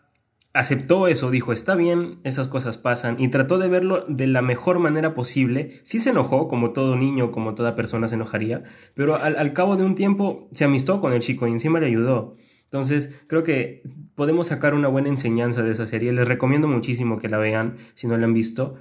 aceptó 0.52 1.06
eso, 1.06 1.30
dijo, 1.30 1.52
está 1.52 1.76
bien, 1.76 2.18
esas 2.24 2.48
cosas 2.48 2.78
pasan 2.78 3.16
y 3.20 3.28
trató 3.28 3.58
de 3.58 3.68
verlo 3.68 4.04
de 4.08 4.26
la 4.26 4.42
mejor 4.42 4.78
manera 4.78 5.14
posible. 5.14 5.80
Sí 5.84 6.00
se 6.00 6.10
enojó, 6.10 6.48
como 6.48 6.72
todo 6.72 6.96
niño, 6.96 7.30
como 7.30 7.54
toda 7.54 7.74
persona 7.74 8.08
se 8.08 8.16
enojaría, 8.16 8.64
pero 8.94 9.16
al, 9.16 9.36
al 9.36 9.52
cabo 9.52 9.76
de 9.76 9.84
un 9.84 9.94
tiempo 9.94 10.48
se 10.52 10.64
amistó 10.64 11.00
con 11.00 11.12
el 11.12 11.20
chico 11.20 11.46
y 11.46 11.52
encima 11.52 11.80
le 11.80 11.86
ayudó. 11.86 12.36
Entonces, 12.64 13.20
creo 13.26 13.42
que 13.42 13.82
podemos 14.14 14.46
sacar 14.46 14.74
una 14.74 14.86
buena 14.86 15.08
enseñanza 15.08 15.62
de 15.62 15.72
esa 15.72 15.88
serie. 15.88 16.12
Les 16.12 16.28
recomiendo 16.28 16.68
muchísimo 16.68 17.18
que 17.18 17.28
la 17.28 17.38
vean 17.38 17.78
si 17.94 18.06
no 18.06 18.16
la 18.16 18.26
han 18.26 18.34
visto. 18.34 18.76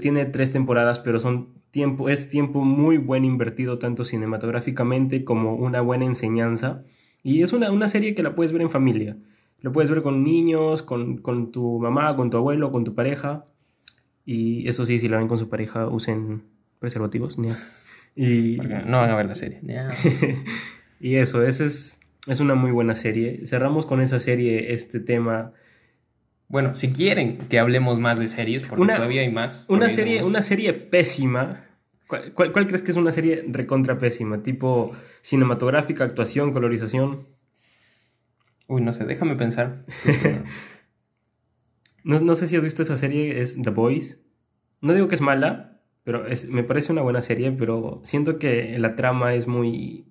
Tiene 0.00 0.24
tres 0.24 0.50
temporadas, 0.50 0.98
pero 0.98 1.20
son 1.20 1.58
tiempo, 1.70 2.08
es 2.08 2.30
tiempo 2.30 2.64
muy 2.64 2.96
buen 2.96 3.26
invertido 3.26 3.78
tanto 3.78 4.06
cinematográficamente 4.06 5.24
como 5.24 5.54
una 5.56 5.82
buena 5.82 6.06
enseñanza. 6.06 6.84
Y 7.22 7.42
es 7.42 7.52
una, 7.52 7.70
una 7.70 7.88
serie 7.88 8.14
que 8.14 8.22
la 8.22 8.34
puedes 8.34 8.52
ver 8.52 8.62
en 8.62 8.70
familia. 8.70 9.18
Lo 9.60 9.72
puedes 9.72 9.90
ver 9.90 10.02
con 10.02 10.22
niños, 10.22 10.82
con, 10.82 11.18
con 11.18 11.50
tu 11.52 11.78
mamá, 11.80 12.14
con 12.16 12.30
tu 12.30 12.36
abuelo, 12.36 12.70
con 12.70 12.84
tu 12.84 12.94
pareja. 12.94 13.46
Y 14.24 14.68
eso 14.68 14.86
sí, 14.86 14.98
si 14.98 15.08
la 15.08 15.18
ven 15.18 15.28
con 15.28 15.38
su 15.38 15.48
pareja, 15.48 15.88
usen 15.88 16.42
preservativos. 16.78 17.38
Nia. 17.38 17.56
Y, 18.14 18.56
Porque 18.56 18.74
no 18.86 18.98
van 18.98 19.10
a 19.10 19.16
ver 19.16 19.26
la 19.26 19.34
serie. 19.34 19.60
y 21.00 21.16
eso, 21.16 21.44
esa 21.44 21.64
es, 21.64 21.98
es 22.26 22.40
una 22.40 22.54
muy 22.54 22.70
buena 22.70 22.94
serie. 22.94 23.46
Cerramos 23.46 23.86
con 23.86 24.00
esa 24.00 24.20
serie 24.20 24.74
este 24.74 25.00
tema. 25.00 25.52
Bueno, 26.48 26.74
si 26.76 26.92
quieren 26.92 27.38
que 27.38 27.58
hablemos 27.58 27.98
más 27.98 28.18
de 28.18 28.28
series, 28.28 28.64
porque 28.64 28.82
Una- 28.82 28.96
todavía 28.96 29.22
hay 29.22 29.30
más. 29.32 29.64
Una 29.68 29.90
serie, 29.90 30.14
tenemos- 30.18 30.30
una 30.30 30.42
serie 30.42 30.72
pésima. 30.72 31.64
¿Cuál, 32.06 32.32
cuál- 32.32 32.52
cuál 32.52 32.66
crees 32.66 32.82
que 32.82 32.90
es 32.90 32.96
una 32.96 33.12
serie 33.12 33.44
recontra 33.48 33.98
pésima? 33.98 34.42
Tipo 34.42 34.92
cinematográfica, 35.20 36.04
actuación, 36.04 36.52
colorización. 36.52 37.26
Uy, 38.68 38.82
no 38.82 38.92
sé, 38.92 39.04
déjame 39.04 39.34
pensar. 39.36 39.84
No, 42.04 42.20
no 42.20 42.36
sé 42.36 42.48
si 42.48 42.56
has 42.56 42.64
visto 42.64 42.82
esa 42.82 42.96
serie, 42.96 43.40
es 43.40 43.60
The 43.60 43.70
Boys. 43.70 44.20
No 44.80 44.94
digo 44.94 45.08
que 45.08 45.14
es 45.14 45.20
mala, 45.20 45.82
pero 46.04 46.26
es- 46.26 46.48
me 46.48 46.64
parece 46.64 46.92
una 46.92 47.02
buena 47.02 47.22
serie, 47.22 47.52
pero 47.52 48.00
siento 48.04 48.38
que 48.38 48.78
la 48.78 48.94
trama 48.96 49.34
es 49.34 49.46
muy, 49.48 50.06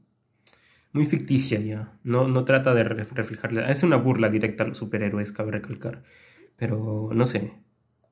muy 0.93 1.05
ficticia 1.05 1.59
ya. 1.61 1.99
No, 2.03 2.27
no 2.27 2.45
trata 2.45 2.73
de 2.73 2.83
re- 2.85 3.03
reflejarle. 3.05 3.71
Es 3.71 3.83
una 3.83 3.97
burla 3.97 4.29
directa 4.29 4.65
a 4.65 4.67
los 4.67 4.77
superhéroes, 4.77 5.31
cabe 5.31 5.51
recalcar. 5.53 6.03
Pero 6.57 7.11
no 7.13 7.25
sé. 7.25 7.53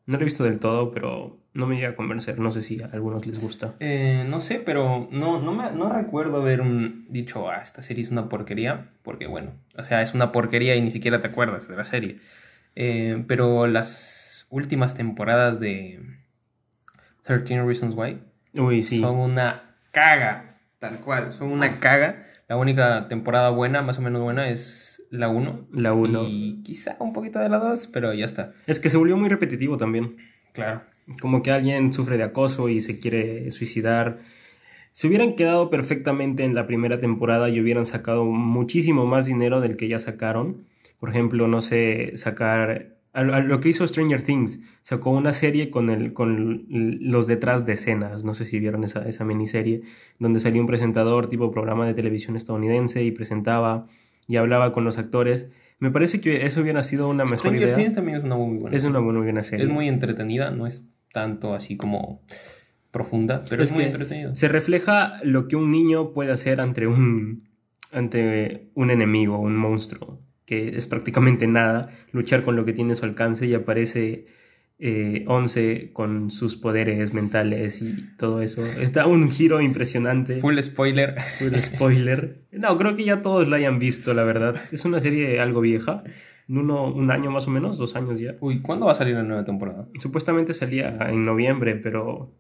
No 0.08 0.18
lo 0.18 0.22
he 0.24 0.26
visto 0.26 0.44
del 0.46 0.60
todo, 0.60 0.92
pero 0.92 1.45
no 1.56 1.66
me 1.66 1.76
llega 1.78 1.90
a 1.90 1.96
convencer. 1.96 2.38
No 2.38 2.52
sé 2.52 2.62
si 2.62 2.82
a 2.84 2.86
algunos 2.94 3.26
les 3.26 3.40
gusta. 3.42 3.74
Eh, 3.80 4.24
no 4.30 4.42
sé, 4.42 4.60
pero 4.64 5.08
no, 5.12 5.42
no, 5.42 5.54
me, 5.54 5.72
no 5.72 5.92
recuerdo 5.92 6.38
haber 6.42 6.62
un- 6.62 7.08
dicho, 7.10 7.50
ah, 7.50 7.62
esta 7.64 7.82
serie 7.82 8.04
es 8.04 8.12
una 8.12 8.30
porquería, 8.30 8.92
porque 9.02 9.26
bueno, 9.26 9.54
o 9.76 9.84
sea, 9.84 10.02
es 10.04 10.14
una 10.14 10.32
porquería 10.32 10.76
y 10.76 10.82
ni 10.82 10.92
siquiera 10.92 11.20
te 11.20 11.28
acuerdas 11.28 11.68
de 11.68 11.76
la 11.76 11.86
serie. 11.86 12.20
Eh, 12.76 13.24
pero 13.28 13.66
las 13.68 14.46
últimas 14.52 14.94
temporadas 14.96 15.60
de 15.60 16.02
13 17.24 17.64
Reasons 17.64 17.96
Why 17.96 18.20
Uy, 18.54 18.84
sí. 18.84 19.00
son 19.02 19.18
una 19.18 19.76
caga, 19.92 20.58
tal 20.80 20.98
cual, 21.00 21.32
son 21.32 21.52
una 21.52 21.80
caga. 21.80 22.24
La 22.48 22.58
única 22.58 23.08
temporada 23.08 23.50
buena, 23.50 23.82
más 23.82 23.98
o 23.98 24.02
menos 24.02 24.22
buena, 24.22 24.50
es 24.50 25.02
la 25.10 25.30
1. 25.30 25.68
La 25.72 25.94
1. 25.94 26.24
Y 26.28 26.62
quizá 26.64 26.96
un 27.00 27.12
poquito 27.14 27.40
de 27.40 27.50
la 27.50 27.58
2, 27.58 27.88
pero 27.92 28.14
ya 28.14 28.26
está. 28.26 28.54
Es 28.68 28.80
que 28.80 28.90
se 28.90 28.98
volvió 28.98 29.18
muy 29.18 29.30
repetitivo 29.30 29.78
también. 29.78 30.18
Claro. 30.54 30.84
Como 31.22 31.44
que 31.44 31.52
alguien 31.52 31.94
sufre 31.94 32.18
de 32.18 32.24
acoso 32.24 32.70
y 32.70 32.82
se 32.82 33.00
quiere 33.00 33.52
suicidar. 33.52 34.20
Si 34.92 35.08
hubieran 35.08 35.36
quedado 35.36 35.70
perfectamente 35.70 36.44
en 36.44 36.56
la 36.56 36.68
primera 36.68 37.00
temporada 37.00 37.50
y 37.50 37.60
hubieran 37.60 37.86
sacado 37.86 38.26
muchísimo 38.26 39.06
más 39.06 39.26
dinero 39.26 39.62
del 39.62 39.78
que 39.78 39.88
ya 39.88 40.00
sacaron, 40.00 40.66
por 41.00 41.10
ejemplo, 41.10 41.48
no 41.48 41.62
sé, 41.62 42.14
sacar 42.16 42.96
a, 43.16 43.24
lo 43.24 43.60
que 43.62 43.70
hizo 43.70 43.88
Stranger 43.88 44.22
Things, 44.22 44.60
sacó 44.82 45.12
una 45.12 45.32
serie 45.32 45.70
con, 45.72 45.90
el, 45.90 46.12
con 46.12 46.66
los 46.68 47.28
detrás 47.28 47.66
de 47.66 47.74
escenas, 47.74 48.26
no 48.26 48.34
sé 48.36 48.44
si 48.44 48.60
vieron 48.60 48.84
esa, 48.84 49.08
esa 49.08 49.24
miniserie, 49.24 49.84
donde 50.20 50.42
salió 50.42 50.60
un 50.60 50.68
presentador 50.68 51.28
tipo 51.30 51.50
programa 51.50 51.88
de 51.88 51.94
televisión 51.94 52.36
estadounidense 52.36 53.04
y 53.04 53.12
presentaba 53.12 53.88
y 54.28 54.36
hablaba 54.36 54.74
con 54.74 54.84
los 54.84 54.98
actores. 54.98 55.48
Me 55.80 55.92
parece 55.92 56.20
que 56.20 56.46
eso 56.46 56.60
hubiera 56.60 56.84
sido 56.84 57.08
una 57.08 57.24
mejor 57.24 57.40
Stranger 57.40 57.64
idea. 57.64 57.76
Things 57.76 57.94
también 57.94 58.18
es 58.18 58.24
una 58.26 58.36
muy 58.36 58.58
buena. 58.58 58.76
Es 58.76 58.84
una 58.84 59.00
muy 59.00 59.16
buena 59.16 59.44
serie. 59.44 59.66
Es 59.66 59.72
muy 59.72 59.88
entretenida, 59.88 60.52
no 60.52 60.68
es 60.68 60.90
tanto 61.16 61.54
así 61.54 61.78
como 61.78 62.22
profunda, 62.92 63.42
pero 63.50 63.64
es, 63.64 63.72
muy 63.72 63.84
que 63.84 63.88
entretenida. 63.88 64.36
Se 64.36 64.50
refleja 64.50 65.22
lo 65.24 65.48
que 65.48 65.56
un 65.56 65.72
niño 65.72 66.12
puede 66.12 66.34
hacer 66.34 66.60
ante 66.60 66.88
un, 66.88 67.48
ante 67.94 68.70
un 68.74 68.92
enemigo, 68.92 69.40
un 69.40 69.56
monstruo, 69.56 70.22
que 70.46 70.76
es 70.76 70.88
prácticamente 70.88 71.48
nada, 71.48 71.90
luchar 72.12 72.44
con 72.44 72.58
lo 72.58 72.66
que 72.66 72.74
tiene 72.74 72.94
a 72.94 72.96
su 72.98 73.06
alcance 73.06 73.46
y 73.46 73.54
aparece 73.54 74.26
eh, 74.78 75.24
Once 75.28 75.92
con 75.94 76.32
sus 76.32 76.58
poderes 76.58 77.14
mentales 77.14 77.82
y 77.82 77.96
todo 78.18 78.42
eso. 78.42 78.66
Está 78.66 79.08
un 79.08 79.32
giro 79.32 79.62
impresionante. 79.62 80.42
Full 80.42 80.60
spoiler. 80.60 81.16
Full 81.40 81.56
spoiler. 81.60 82.42
No, 82.52 82.78
creo 82.78 82.96
que 82.96 83.04
ya 83.04 83.22
todos 83.22 83.48
la 83.50 83.58
hayan 83.58 83.80
visto, 83.80 84.14
la 84.14 84.24
verdad. 84.24 84.56
Es 84.72 84.86
una 84.86 85.02
serie 85.02 85.42
algo 85.42 85.60
vieja. 85.60 86.04
Uno, 86.48 86.86
un 86.86 87.10
año 87.12 87.32
más 87.32 87.48
o 87.48 87.52
menos, 87.52 87.78
dos 87.78 87.96
años 87.96 88.20
ya. 88.20 88.36
Uy, 88.40 88.62
¿cuándo 88.62 88.86
va 88.86 88.92
a 88.92 88.96
salir 88.96 89.16
la 89.16 89.24
nueva 89.24 89.44
temporada? 89.44 89.88
Supuestamente 90.00 90.54
salía 90.54 90.98
en 91.10 91.26
noviembre, 91.26 91.76
pero 91.76 92.32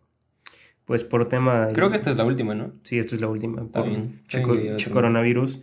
pues 0.85 1.03
por 1.03 1.27
tema... 1.27 1.69
Creo 1.73 1.89
que 1.89 1.95
esta 1.95 2.11
es 2.11 2.17
la 2.17 2.25
última, 2.25 2.53
¿no? 2.53 2.71
Sí, 2.83 2.99
esta 2.99 3.15
es 3.15 3.21
la 3.21 3.27
última. 3.27 3.63
Está 3.63 3.81
Por 3.81 3.89
bien. 3.89 4.21
coronavirus 4.91 5.61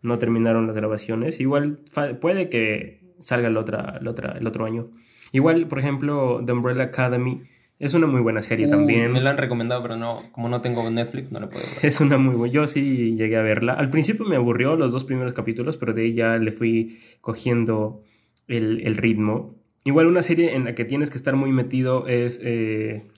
no 0.00 0.18
terminaron 0.18 0.66
las 0.66 0.76
grabaciones. 0.76 1.40
Igual 1.40 1.80
puede 2.20 2.48
que 2.48 3.00
salga 3.20 3.50
la 3.50 3.60
otra, 3.60 3.98
la 4.02 4.10
otra, 4.10 4.32
el 4.32 4.46
otro 4.46 4.64
año. 4.64 4.90
Igual, 5.30 5.68
por 5.68 5.78
ejemplo, 5.78 6.42
The 6.44 6.52
Umbrella 6.52 6.84
Academy 6.84 7.42
es 7.82 7.94
una 7.94 8.06
muy 8.06 8.20
buena 8.20 8.42
serie 8.42 8.66
Uy, 8.66 8.70
también. 8.70 9.10
Me 9.10 9.20
la 9.20 9.30
han 9.30 9.38
recomendado, 9.38 9.82
pero 9.82 9.96
no, 9.96 10.22
como 10.30 10.48
no 10.48 10.62
tengo 10.62 10.88
Netflix, 10.88 11.32
no 11.32 11.40
la 11.40 11.48
puedo 11.50 11.64
ver. 11.64 11.78
Es 11.84 12.00
una 12.00 12.16
muy 12.16 12.36
buena. 12.36 12.54
Yo 12.54 12.68
sí 12.68 13.16
llegué 13.16 13.36
a 13.36 13.42
verla. 13.42 13.72
Al 13.72 13.90
principio 13.90 14.24
me 14.24 14.36
aburrió 14.36 14.76
los 14.76 14.92
dos 14.92 15.02
primeros 15.02 15.32
capítulos, 15.32 15.76
pero 15.76 15.92
de 15.92 16.02
ahí 16.02 16.14
ya 16.14 16.36
le 16.36 16.52
fui 16.52 17.00
cogiendo 17.20 18.04
el, 18.46 18.86
el 18.86 18.96
ritmo. 18.96 19.56
Igual 19.84 20.06
una 20.06 20.22
serie 20.22 20.54
en 20.54 20.62
la 20.62 20.76
que 20.76 20.84
tienes 20.84 21.10
que 21.10 21.16
estar 21.16 21.34
muy 21.34 21.50
metido 21.50 22.06
es 22.06 22.40
eh, 22.44 23.10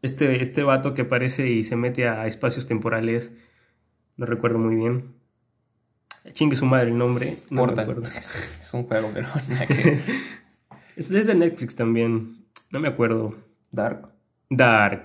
este, 0.00 0.40
este 0.40 0.62
vato 0.62 0.94
que 0.94 1.02
aparece 1.02 1.50
y 1.50 1.62
se 1.62 1.76
mete 1.76 2.08
a 2.08 2.26
espacios 2.26 2.66
temporales. 2.66 3.34
No 4.16 4.24
recuerdo 4.24 4.58
muy 4.58 4.76
bien. 4.76 5.12
Chingue 6.32 6.56
su 6.56 6.64
madre 6.64 6.88
el 6.90 6.96
nombre. 6.96 7.36
No 7.50 7.60
me 7.60 7.66
Portal. 7.66 7.82
acuerdo. 7.90 8.08
Es 8.60 8.72
un 8.72 8.84
juego, 8.84 9.10
pero 9.12 9.28
es 10.96 11.08
de 11.10 11.34
Netflix 11.34 11.76
también. 11.76 12.45
No 12.70 12.80
me 12.80 12.88
acuerdo. 12.88 13.36
Dark. 13.70 14.08
Dark. 14.50 15.04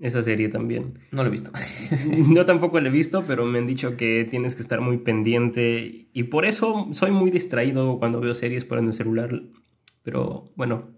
Esa 0.00 0.22
serie 0.22 0.48
también. 0.48 0.98
No 1.12 1.22
lo 1.22 1.28
he 1.28 1.30
visto. 1.30 1.52
Yo 2.34 2.44
tampoco 2.44 2.80
lo 2.80 2.88
he 2.88 2.92
visto, 2.92 3.24
pero 3.26 3.44
me 3.46 3.58
han 3.60 3.66
dicho 3.66 3.96
que 3.96 4.26
tienes 4.28 4.56
que 4.56 4.62
estar 4.62 4.80
muy 4.80 4.98
pendiente 4.98 6.08
y 6.12 6.22
por 6.24 6.46
eso 6.46 6.88
soy 6.92 7.12
muy 7.12 7.30
distraído 7.30 7.98
cuando 7.98 8.20
veo 8.20 8.34
series 8.34 8.64
por 8.64 8.78
en 8.78 8.86
el 8.86 8.94
celular. 8.94 9.42
Pero 10.02 10.52
bueno, 10.56 10.90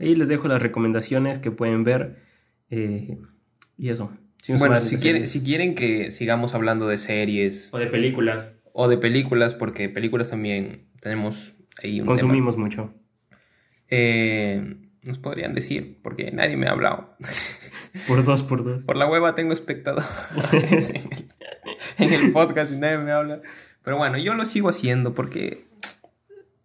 ahí 0.00 0.16
les 0.16 0.28
dejo 0.28 0.48
las 0.48 0.60
recomendaciones 0.60 1.38
que 1.38 1.52
pueden 1.52 1.84
ver 1.84 2.22
eh, 2.70 3.18
y 3.78 3.88
eso. 3.90 4.10
No 4.48 4.58
bueno, 4.58 4.80
si 4.80 4.96
quieren, 4.96 5.28
si 5.28 5.42
quieren 5.42 5.74
que 5.74 6.10
sigamos 6.10 6.54
hablando 6.54 6.88
de 6.88 6.98
series 6.98 7.68
O 7.72 7.78
de 7.78 7.86
películas. 7.86 8.56
o 8.72 8.88
de 8.88 8.96
películas, 8.96 9.54
porque 9.54 9.88
películas 9.88 10.30
también 10.30 10.88
tenemos 11.00 11.54
ahí 11.82 12.00
un 12.00 12.06
tema. 12.06 12.18
Consumimos 12.18 12.56
mucho. 12.56 12.92
Eh, 13.88 14.76
nos 15.02 15.18
podrían 15.18 15.54
decir, 15.54 15.98
porque 16.02 16.30
nadie 16.32 16.56
me 16.56 16.66
ha 16.66 16.72
hablado. 16.72 17.16
Por 18.06 18.24
dos, 18.24 18.44
por 18.44 18.62
dos. 18.62 18.84
Por 18.84 18.96
la 18.96 19.08
hueva 19.10 19.34
tengo 19.34 19.52
espectadores 19.52 20.92
en 21.98 22.12
el 22.12 22.30
podcast 22.32 22.70
y 22.72 22.76
nadie 22.76 22.98
me 22.98 23.10
habla. 23.10 23.42
Pero 23.82 23.96
bueno, 23.96 24.16
yo 24.16 24.34
lo 24.34 24.44
sigo 24.44 24.68
haciendo 24.68 25.12
porque 25.12 25.66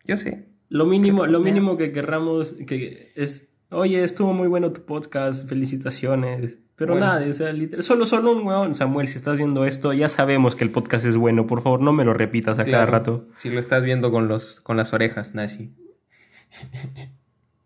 yo 0.06 0.18
sé. 0.18 0.50
Lo 0.70 0.86
mínimo, 0.86 1.26
lo 1.26 1.40
mínimo 1.40 1.78
que 1.78 1.92
querramos 1.92 2.54
que 2.68 3.12
es, 3.16 3.50
oye, 3.70 4.04
estuvo 4.04 4.34
muy 4.34 4.48
bueno 4.48 4.72
tu 4.72 4.86
podcast, 4.86 5.50
felicitaciones. 5.50 6.60
Pero 6.76 6.94
Bueno. 6.94 7.08
nada, 7.08 7.28
o 7.28 7.34
sea, 7.34 7.54
literal- 7.54 7.84
solo, 7.84 8.06
solo 8.06 8.32
un 8.34 8.46
weón, 8.46 8.76
Samuel, 8.76 9.08
si 9.08 9.18
estás 9.18 9.38
viendo 9.38 9.66
esto, 9.66 9.94
ya 9.94 10.10
sabemos 10.10 10.56
que 10.56 10.64
el 10.64 10.72
podcast 10.72 11.06
es 11.08 11.18
bueno. 11.18 11.48
Por 11.48 11.62
favor, 11.64 11.82
no 11.82 11.92
me 11.94 12.04
lo 12.06 12.14
repitas 12.14 12.60
a 12.60 12.66
cada 12.66 12.86
rato. 12.86 13.28
Si 13.36 13.50
lo 13.50 13.60
estás 13.60 13.82
viendo 13.84 14.12
con, 14.12 14.28
los, 14.28 14.60
con 14.60 14.78
las 14.78 14.94
orejas, 14.94 15.34
Nashi. 15.34 15.74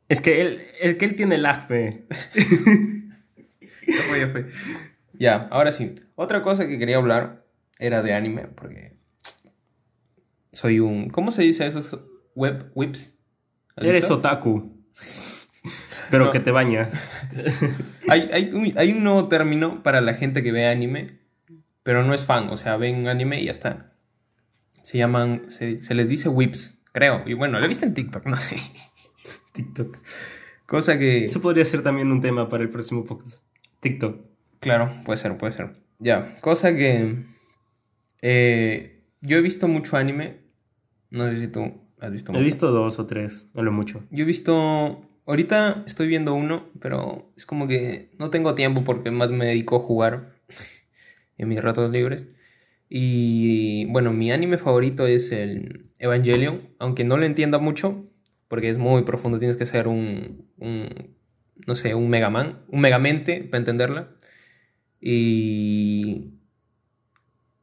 Es 0.10 0.20
que 0.22 0.42
él, 0.42 0.62
es 0.82 0.96
que 0.96 1.06
él 1.06 1.16
tiene 1.16 1.38
lag, 1.38 1.68
pe. 1.68 2.06
Ya 5.14 5.48
ahora 5.52 5.72
sí. 5.72 5.96
Otra 6.16 6.42
cosa 6.42 6.68
que 6.68 6.78
quería 6.80 6.98
hablar 6.98 7.46
era 7.78 8.02
de 8.02 8.14
anime, 8.14 8.48
porque 8.48 8.98
soy 10.52 10.80
un... 10.80 11.10
¿Cómo 11.10 11.32
se 11.32 11.44
dice 11.44 11.68
eso? 11.68 12.08
Web, 12.36 12.72
whips. 12.76 13.16
¿Has 13.76 13.84
Eres 13.86 14.02
visto? 14.02 14.16
otaku. 14.16 14.78
Pero 16.10 16.26
No. 16.26 16.32
que 16.32 16.40
te 16.40 16.52
bañas. 16.52 16.92
Hay, 18.08 18.28
hay, 18.34 18.50
un, 18.52 18.74
hay 18.76 18.92
un 18.92 19.04
nuevo 19.04 19.28
término 19.28 19.84
para 19.84 20.02
la 20.02 20.16
gente 20.16 20.42
que 20.42 20.52
ve 20.52 20.66
anime, 20.66 21.20
pero 21.84 22.04
no 22.04 22.16
es 22.16 22.26
fan, 22.26 22.50
o 22.50 22.58
sea, 22.58 22.76
ven 22.76 23.08
anime 23.08 23.40
y 23.40 23.46
ya 23.46 23.52
está. 23.52 23.86
Se 24.82 24.98
llaman, 24.98 25.44
se, 25.48 25.84
se 25.84 25.94
les 25.94 26.10
dice 26.10 26.28
whips, 26.28 26.74
creo. 26.92 27.22
Y 27.28 27.36
bueno, 27.36 27.60
lo 27.60 27.66
he 27.66 27.68
visto 27.68 27.86
en 27.86 27.94
TikTok, 27.94 28.26
no 28.26 28.36
sé. 28.36 28.58
TikTok. 29.64 29.98
Cosa 30.66 30.98
que... 30.98 31.26
Eso 31.26 31.42
podría 31.42 31.66
ser 31.66 31.84
también 31.84 32.12
un 32.12 32.22
tema 32.22 32.48
para 32.48 32.64
el 32.64 32.70
próximo 32.70 33.04
podcast. 33.04 33.44
TikTok. 33.82 34.26
Claro, 34.60 34.90
puede 35.04 35.18
ser, 35.20 35.38
puede 35.38 35.52
ser. 35.54 35.74
Ya, 36.00 36.38
cosa 36.42 36.74
que... 36.76 37.24
eh, 38.22 39.02
yo 39.22 39.38
he 39.38 39.42
visto 39.42 39.68
mucho 39.68 39.98
anime. 39.98 40.38
No 41.10 41.30
sé 41.30 41.40
si 41.40 41.48
tú 41.48 41.74
has 42.00 42.12
visto 42.12 42.32
He 42.32 42.36
mucho. 42.36 42.46
visto 42.46 42.72
dos 42.72 43.00
o 43.00 43.06
tres, 43.06 43.50
no 43.54 43.64
lo 43.64 43.72
mucho. 43.72 44.04
Yo 44.12 44.24
he 44.24 44.28
visto... 44.28 45.06
Ahorita 45.26 45.84
estoy 45.86 46.08
viendo 46.08 46.34
uno, 46.34 46.66
pero 46.80 47.32
es 47.38 47.46
como 47.46 47.68
que 47.68 48.10
no 48.18 48.30
tengo 48.32 48.56
tiempo 48.56 48.84
porque 48.84 49.12
más 49.12 49.30
me 49.30 49.46
dedico 49.46 49.76
a 49.76 49.80
jugar 49.80 50.36
en 51.38 51.48
mis 51.50 51.62
ratos 51.62 51.92
libres. 51.92 52.26
Y 52.90 53.86
bueno, 53.92 54.12
mi 54.14 54.32
anime 54.32 54.58
favorito 54.58 55.06
es 55.06 55.32
el 55.32 55.92
Evangelion, 56.00 56.70
aunque 56.80 57.04
no 57.04 57.18
lo 57.18 57.26
entienda 57.26 57.60
mucho, 57.60 58.09
porque 58.50 58.70
es 58.70 58.78
muy 58.78 59.04
profundo, 59.04 59.40
tienes 59.40 59.56
que 59.56 59.66
ser 59.66 59.88
un, 59.88 60.46
un 60.58 61.16
no 61.66 61.76
sé, 61.76 61.96
un 61.96 62.10
Megaman, 62.10 62.60
un 62.68 62.82
Megamente 62.82 63.44
para 63.44 63.60
entenderla. 63.60 64.10
Y... 65.00 66.34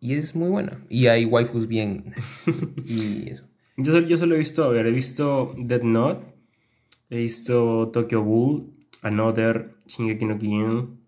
Y 0.00 0.14
es 0.14 0.34
muy 0.34 0.48
buena. 0.48 0.84
Y 0.88 1.06
hay 1.08 1.24
waifus 1.24 1.66
bien. 1.66 2.14
y 2.86 3.30
eso. 3.30 3.44
Yo, 3.76 3.92
solo- 3.92 4.06
yo 4.06 4.16
solo 4.18 4.34
he 4.34 4.38
visto, 4.38 4.64
a 4.64 4.68
ver, 4.68 4.86
he 4.86 4.90
visto 4.90 5.54
Dead 5.58 5.82
Note, 5.82 6.24
he 7.10 7.16
visto 7.18 7.90
Tokyo 7.92 8.22
Ghoul, 8.22 8.70
Another, 9.02 9.74
Shingeki 9.86 10.24
no 10.24 10.38
Kyojin, 10.38 11.00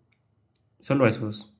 solo 0.80 1.06
esos. 1.06 1.52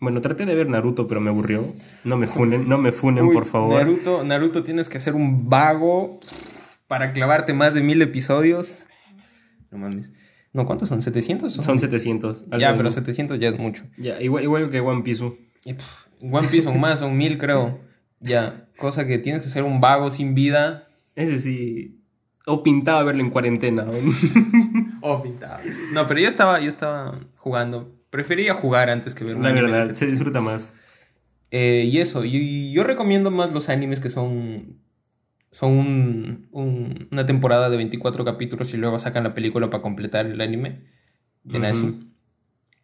Bueno, 0.00 0.20
traté 0.20 0.46
de 0.46 0.54
ver 0.54 0.68
Naruto, 0.68 1.06
pero 1.06 1.20
me 1.20 1.30
aburrió. 1.30 1.64
No 2.04 2.16
me 2.16 2.26
funen, 2.26 2.68
no 2.68 2.78
me 2.78 2.92
funen, 2.92 3.26
Uy, 3.26 3.34
por 3.34 3.46
favor. 3.46 3.74
Naruto, 3.74 4.22
Naruto 4.24 4.62
tienes 4.62 4.88
que 4.88 5.00
ser 5.00 5.14
un 5.14 5.48
vago 5.48 6.20
para 6.88 7.12
clavarte 7.12 7.52
más 7.54 7.74
de 7.74 7.82
mil 7.82 8.02
episodios. 8.02 8.86
No 9.70 9.78
mames. 9.78 10.10
No, 10.52 10.66
¿cuántos 10.66 10.88
son? 10.88 11.00
¿700? 11.02 11.50
Son 11.62 11.78
700. 11.78 12.44
algo 12.44 12.58
Ya, 12.58 12.72
de- 12.72 12.78
pero 12.78 12.90
700 12.90 13.38
ya 13.38 13.50
es 13.50 13.58
mucho. 13.58 13.84
Ya, 13.98 14.20
igual, 14.20 14.42
igual 14.42 14.70
que 14.70 14.80
One 14.80 15.02
Piece. 15.02 15.30
Y, 15.64 15.74
pff, 15.74 16.06
One 16.22 16.48
Piece 16.48 16.64
son 16.64 16.80
más, 16.80 16.98
son 16.98 17.16
mil 17.16 17.38
creo. 17.38 17.78
Ya, 18.20 18.66
cosa 18.76 19.06
que 19.06 19.18
tienes 19.18 19.42
que 19.44 19.50
ser 19.50 19.62
un 19.62 19.80
vago 19.80 20.10
sin 20.10 20.34
vida. 20.34 20.88
Ese 21.14 21.38
sí. 21.38 22.00
O 22.46 22.62
pintaba 22.62 23.02
verlo 23.04 23.22
en 23.22 23.30
cuarentena. 23.30 23.86
Oh, 25.00 25.22
pintado. 25.22 25.60
No, 25.92 26.08
pero 26.08 26.18
yo 26.18 26.26
estaba, 26.28 26.58
yo 26.60 26.68
estaba 26.68 27.20
jugando. 27.36 27.94
Prefería 28.10 28.52
jugar 28.54 28.90
antes 28.90 29.14
que 29.14 29.22
ver 29.22 29.36
un 29.36 29.44
La 29.44 29.52
verdad, 29.52 29.94
se 29.94 30.06
disfruta 30.06 30.40
más. 30.40 30.74
Eh, 31.52 31.84
y 31.86 31.98
eso, 32.00 32.24
y 32.24 32.72
yo 32.72 32.82
recomiendo 32.82 33.30
más 33.30 33.52
los 33.52 33.68
animes 33.68 34.00
que 34.00 34.10
son, 34.10 34.80
son 35.50 35.72
un- 35.72 36.48
un- 36.52 37.08
una 37.12 37.26
temporada 37.26 37.70
de 37.70 37.76
24 37.76 38.24
capítulos 38.24 38.72
y 38.74 38.76
luego 38.76 39.00
sacan 39.00 39.24
la 39.24 39.34
película 39.34 39.70
para 39.70 39.82
completar 39.82 40.26
el 40.26 40.40
anime 40.40 40.80
de 41.44 41.58
Ujú. 41.58 41.62
Nazi. 41.62 42.00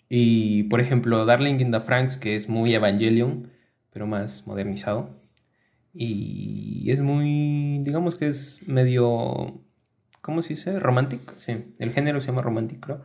Y 0.09 0.65
por 0.65 0.81
ejemplo, 0.81 1.25
Darling 1.27 1.61
in 1.61 1.71
the 1.73 1.81
Franks, 1.81 2.17
que 2.17 2.37
es 2.37 2.49
muy 2.49 2.75
Evangelion, 2.75 3.51
pero 3.93 4.07
más 4.07 4.47
modernizado. 4.47 5.11
Y 5.93 6.91
es 6.91 7.01
muy, 7.01 7.79
digamos 7.83 8.17
que 8.17 8.29
es 8.29 8.61
medio, 8.67 9.61
¿cómo 10.21 10.43
se 10.43 10.55
dice? 10.55 10.79
Romántico. 10.81 11.35
Sí, 11.39 11.75
el 11.79 11.93
género 11.93 12.21
se 12.21 12.29
llama 12.29 12.43
romántico. 12.43 12.81
creo. 12.87 13.05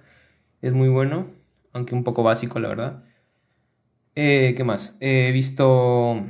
Es 0.62 0.74
muy 0.74 0.89
bueno, 0.89 1.28
aunque 1.74 1.95
un 1.95 2.04
poco 2.04 2.24
básico, 2.24 2.60
la 2.60 2.67
verdad. 2.69 3.04
Eh, 4.15 4.54
¿Qué 4.58 4.63
más? 4.63 4.95
He 5.00 5.32
visto. 5.32 6.26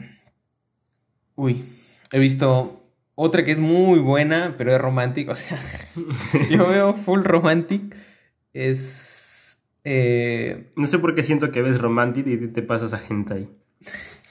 Uy, 1.36 1.64
he 2.12 2.20
visto 2.20 2.79
otra 3.22 3.44
que 3.44 3.52
es 3.52 3.60
muy 3.60 4.00
buena, 4.00 4.56
pero 4.58 4.72
es 4.74 4.80
romántica. 4.80 5.34
O 5.34 5.36
sea, 5.36 5.60
yo 6.50 6.68
veo 6.68 6.94
full 6.94 7.24
romantic. 7.24 7.96
Es. 8.54 9.62
eh, 9.84 10.72
No 10.76 10.88
sé 10.88 11.00
por 11.00 11.16
qué 11.16 11.24
siento 11.24 11.52
que 11.52 11.62
ves 11.62 11.80
Romantic 11.80 12.26
y 12.28 12.38
te 12.48 12.62
pasas 12.62 12.94
a 12.94 13.02
Hentai. 13.08 13.50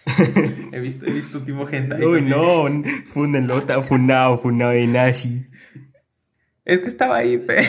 he, 0.73 0.81
visto, 0.81 1.07
he 1.07 1.13
visto 1.13 1.41
tipo 1.43 1.67
gente 1.67 1.95
ahí 1.97 2.03
Uy, 2.05 2.23
no, 2.23 2.65
funenlo, 3.07 3.59
está 3.59 3.81
funado, 3.83 4.39
funado 4.39 4.73
de 4.73 4.87
nazi. 4.87 5.47
Es 6.65 6.81
que 6.81 6.89
estaba 6.89 7.17
ahí, 7.17 7.39
pe. 7.39 7.57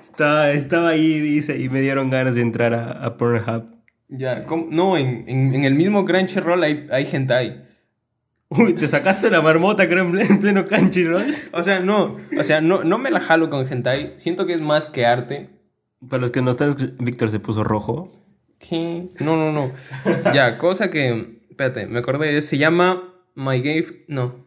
Estaba, 0.00 0.50
estaba 0.52 0.88
ahí, 0.90 1.20
dice, 1.20 1.58
y 1.58 1.68
me 1.68 1.80
dieron 1.80 2.10
ganas 2.10 2.34
de 2.34 2.40
entrar 2.42 2.72
a, 2.74 2.92
a 2.92 3.16
Pornhub. 3.16 3.66
ya, 4.08 4.44
¿cómo? 4.44 4.68
no, 4.70 4.96
en, 4.96 5.24
en, 5.28 5.54
en 5.54 5.64
el 5.64 5.74
mismo 5.74 6.04
Crunchyroll 6.04 6.62
hay, 6.62 6.86
hay 6.90 7.06
hentai. 7.10 7.65
Uy, 8.48 8.74
te 8.74 8.86
sacaste 8.86 9.30
la 9.30 9.42
marmota, 9.42 9.88
creo, 9.88 10.04
en 10.04 10.12
pleno, 10.12 10.30
en 10.30 10.40
pleno 10.40 10.64
Crunchyroll. 10.64 11.34
O 11.52 11.62
sea, 11.62 11.80
no, 11.80 12.16
o 12.38 12.44
sea, 12.44 12.60
no, 12.60 12.84
no 12.84 12.98
me 12.98 13.10
la 13.10 13.20
jalo 13.20 13.50
con 13.50 13.66
hentai. 13.66 14.14
Siento 14.16 14.46
que 14.46 14.52
es 14.52 14.60
más 14.60 14.88
que 14.88 15.04
arte. 15.04 15.50
Para 16.08 16.20
los 16.20 16.30
que 16.30 16.42
no 16.42 16.52
están, 16.52 16.76
Víctor 16.98 17.30
se 17.30 17.40
puso 17.40 17.64
rojo. 17.64 18.12
¿Qué? 18.58 19.08
No, 19.18 19.36
no, 19.36 19.52
no. 19.52 19.72
ya, 20.32 20.58
cosa 20.58 20.90
que. 20.90 21.40
Espérate, 21.50 21.86
me 21.86 21.98
acordé. 21.98 22.40
Se 22.42 22.58
llama 22.58 23.02
My 23.34 23.60
Gay. 23.60 23.84
No. 24.08 24.44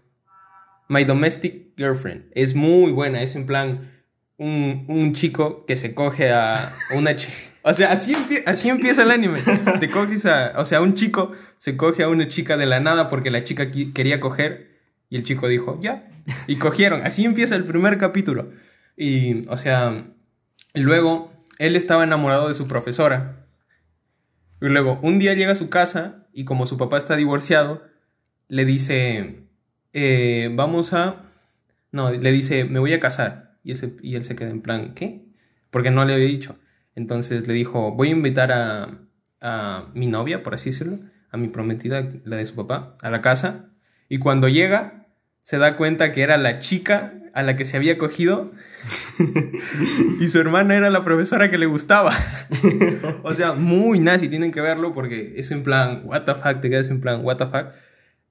My 0.87 1.03
Domestic 1.03 1.75
Girlfriend. 1.75 2.25
Es 2.33 2.55
muy 2.55 2.91
buena. 2.91 3.21
Es 3.21 3.35
en 3.35 3.45
plan. 3.45 3.91
Un, 4.37 4.85
un 4.87 5.13
chico 5.13 5.65
que 5.65 5.75
se 5.75 5.93
coge 5.93 6.31
a 6.31 6.73
una 6.95 7.17
chica. 7.17 7.33
O 7.61 7.73
sea, 7.73 7.91
así, 7.91 8.15
así 8.45 8.69
empieza 8.69 9.03
el 9.03 9.11
anime. 9.11 9.41
Te 9.79 9.89
coges 9.89 10.25
a. 10.25 10.53
O 10.57 10.65
sea, 10.65 10.81
un 10.81 10.93
chico 10.93 11.33
se 11.57 11.75
coge 11.75 12.03
a 12.03 12.09
una 12.09 12.27
chica 12.27 12.57
de 12.57 12.65
la 12.65 12.79
nada 12.79 13.09
porque 13.09 13.31
la 13.31 13.43
chica 13.43 13.71
quería 13.71 14.19
coger. 14.19 14.79
Y 15.09 15.17
el 15.17 15.23
chico 15.23 15.47
dijo, 15.47 15.77
ya. 15.81 16.09
Y 16.47 16.57
cogieron. 16.57 17.05
Así 17.05 17.25
empieza 17.25 17.55
el 17.55 17.65
primer 17.65 17.97
capítulo. 17.97 18.51
Y, 18.95 19.47
o 19.49 19.57
sea. 19.57 20.07
Luego, 20.75 21.31
él 21.57 21.75
estaba 21.75 22.03
enamorado 22.03 22.47
de 22.47 22.53
su 22.53 22.67
profesora. 22.67 23.47
Y 24.61 24.67
luego, 24.67 24.99
un 25.01 25.19
día 25.19 25.33
llega 25.33 25.53
a 25.53 25.55
su 25.55 25.69
casa 25.69 26.27
y 26.33 26.45
como 26.45 26.67
su 26.67 26.77
papá 26.77 26.97
está 26.97 27.15
divorciado, 27.15 27.83
le 28.47 28.65
dice, 28.65 29.47
eh, 29.93 30.49
vamos 30.53 30.93
a... 30.93 31.23
No, 31.91 32.11
le 32.11 32.31
dice, 32.31 32.65
me 32.65 32.79
voy 32.79 32.93
a 32.93 32.99
casar. 32.99 33.57
Y, 33.63 33.73
y 34.01 34.15
él 34.15 34.23
se 34.23 34.35
queda 34.35 34.49
en 34.49 34.61
plan, 34.61 34.93
¿qué? 34.93 35.25
Porque 35.71 35.91
no 35.91 36.05
le 36.05 36.13
había 36.13 36.27
dicho. 36.27 36.55
Entonces 36.99 37.47
le 37.47 37.53
dijo, 37.53 37.93
voy 37.93 38.09
a 38.09 38.11
invitar 38.11 38.51
a, 38.51 39.05
mi 39.93 40.05
novia, 40.05 40.43
por 40.43 40.53
así 40.53 40.71
decirlo, 40.71 40.99
a 41.31 41.37
mi 41.37 41.47
prometida, 41.47 42.09
la 42.25 42.35
de 42.35 42.45
su 42.45 42.55
papá, 42.55 42.93
a 43.01 43.09
la 43.09 43.21
casa. 43.21 43.69
Y 44.09 44.17
cuando 44.17 44.49
llega, 44.49 45.07
se 45.41 45.57
da 45.57 45.77
cuenta 45.77 46.11
que 46.11 46.23
era 46.23 46.37
la 46.37 46.59
chica 46.59 47.13
a 47.33 47.41
la 47.41 47.55
que 47.55 47.63
se 47.63 47.77
había 47.77 47.97
cogido 47.97 48.51
y 50.19 50.27
su 50.27 50.39
hermana 50.39 50.75
era 50.75 50.89
la 50.89 51.05
profesora 51.05 51.49
que 51.49 51.57
le 51.57 51.67
gustaba. 51.67 52.11
o 53.23 53.33
sea, 53.33 53.53
muy 53.53 53.99
nazi, 53.99 54.27
tienen 54.27 54.51
que 54.51 54.59
verlo 54.59 54.93
porque 54.93 55.35
es 55.37 55.51
en 55.51 55.63
plan, 55.63 56.01
what 56.03 56.23
the 56.23 56.35
fuck, 56.35 56.59
te 56.59 56.69
quedas 56.69 56.89
en 56.89 56.99
plan, 56.99 57.23
what 57.23 57.37
the 57.37 57.45
fuck. 57.45 57.67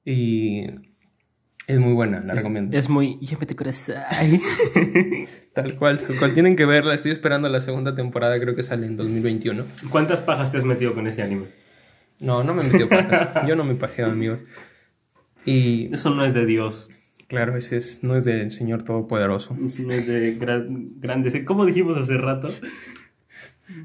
Y 0.05 0.67
es 1.69 1.79
muy 1.79 1.93
buena, 1.93 2.19
la 2.21 2.33
Es, 2.33 2.39
recomiendo. 2.39 2.77
es 2.77 2.89
muy. 2.89 3.19
Llámate 3.21 3.55
corazón. 3.55 3.95
Tal 5.55 5.75
cual, 5.77 5.99
tal 5.99 6.17
cual. 6.19 6.35
Tienen 6.35 6.55
que 6.57 6.65
verla, 6.67 6.95
estoy 6.95 7.11
esperando 7.13 7.49
la 7.49 7.61
segunda 7.61 7.95
temporada, 7.95 8.39
creo 8.41 8.55
que 8.55 8.63
sale 8.63 8.87
en 8.87 8.97
2021. 8.97 9.65
¿Cuántas 9.91 10.21
pajas 10.21 10.51
te 10.53 10.59
has 10.59 10.65
metido 10.65 10.95
con 10.95 11.07
ese 11.07 11.23
anime? 11.23 11.47
No, 12.21 12.43
no 12.45 12.55
me 12.55 12.63
metió 12.65 12.89
pajas. 12.89 13.31
Yo 13.47 13.55
no 13.57 13.65
me 13.65 13.75
pajeo, 13.75 14.07
amigos. 14.07 14.41
Y 15.45 15.93
Eso 15.93 16.15
no 16.15 16.25
es 16.25 16.35
de 16.35 16.47
Dios. 16.47 16.89
claro, 17.27 17.57
ese 17.57 17.77
es, 17.77 18.03
no 18.05 18.17
es 18.17 18.25
del 18.25 18.51
Señor 18.51 18.83
Todopoderoso. 18.83 19.57
Eso 19.65 19.83
no 19.83 19.93
es 19.93 20.07
de 20.07 20.35
gran- 20.35 20.93
grandes. 21.01 21.35
¿Cómo 21.45 21.67
dijimos 21.67 21.97
hace 21.97 22.17
rato? 22.19 22.53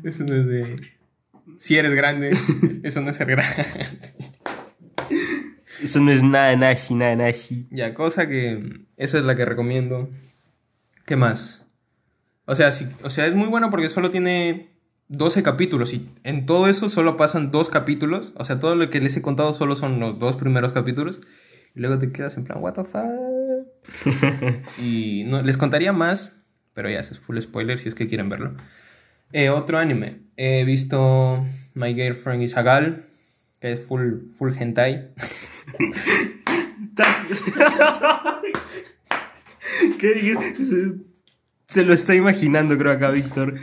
Eso 0.03 0.23
no 0.23 0.35
es 0.35 0.45
de. 0.47 0.81
Si 1.57 1.75
eres 1.77 1.93
grande, 1.95 2.31
eso 2.83 3.01
no 3.01 3.09
es 3.09 3.17
ser 3.17 3.27
grande. 3.27 3.65
Eso 5.83 5.99
no 5.99 6.11
es 6.11 6.23
nada 6.23 6.55
nashi, 6.55 6.95
nada 6.95 7.15
nashi. 7.15 7.67
Ya, 7.69 7.93
cosa 7.93 8.27
que. 8.27 8.85
Esa 8.95 9.17
es 9.17 9.25
la 9.25 9.35
que 9.35 9.43
recomiendo. 9.43 10.09
¿Qué 11.05 11.17
más? 11.17 11.65
O 12.45 12.55
sea, 12.55 12.71
sí, 12.71 12.87
o 13.03 13.09
sea, 13.09 13.25
es 13.25 13.35
muy 13.35 13.47
bueno 13.47 13.69
porque 13.69 13.89
solo 13.89 14.09
tiene 14.09 14.69
12 15.09 15.43
capítulos 15.43 15.93
y 15.93 16.09
en 16.23 16.45
todo 16.45 16.67
eso 16.67 16.89
solo 16.89 17.17
pasan 17.17 17.51
dos 17.51 17.69
capítulos. 17.69 18.33
O 18.35 18.45
sea, 18.45 18.59
todo 18.59 18.75
lo 18.75 18.89
que 18.89 19.01
les 19.01 19.15
he 19.17 19.21
contado 19.21 19.53
solo 19.53 19.75
son 19.75 19.99
los 19.99 20.19
dos 20.19 20.37
primeros 20.37 20.71
capítulos. 20.71 21.19
Y 21.75 21.81
luego 21.81 21.99
te 21.99 22.11
quedas 22.11 22.37
en 22.37 22.45
plan, 22.45 22.59
what 22.61 22.73
the 22.73 22.83
fuck. 22.83 24.63
y 24.81 25.23
no, 25.25 25.41
les 25.41 25.57
contaría 25.57 25.91
más, 25.91 26.31
pero 26.73 26.89
ya, 26.89 26.99
eso 26.99 27.13
es 27.13 27.19
full 27.19 27.39
spoiler 27.39 27.79
si 27.79 27.89
es 27.89 27.95
que 27.95 28.07
quieren 28.07 28.29
verlo. 28.29 28.55
Eh, 29.33 29.49
otro 29.49 29.79
anime. 29.79 30.21
He 30.37 30.63
visto 30.63 31.43
My 31.73 31.93
Girlfriend 31.93 32.43
is 32.43 32.55
a 32.55 32.61
Gal, 32.61 33.05
que 33.63 33.71
es 33.71 33.87
full, 33.87 34.29
full 34.37 34.51
hentai. 34.59 35.13
¿Qué? 39.97 40.37
Se 41.69 41.85
lo 41.85 41.93
está 41.93 42.13
imaginando, 42.13 42.77
creo, 42.77 42.91
acá, 42.91 43.09
Víctor. 43.09 43.57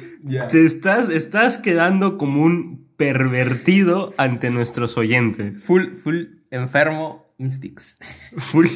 Te 0.51 0.65
estás, 0.65 1.11
estás 1.11 1.59
quedando 1.59 2.17
como 2.17 2.43
un 2.43 2.89
pervertido 2.97 4.15
ante 4.17 4.49
nuestros 4.49 4.97
oyentes. 4.97 5.65
Full, 5.65 5.93
full 6.03 6.23
enfermo 6.51 7.27
instincts. 7.37 7.97
Full, 8.39 8.69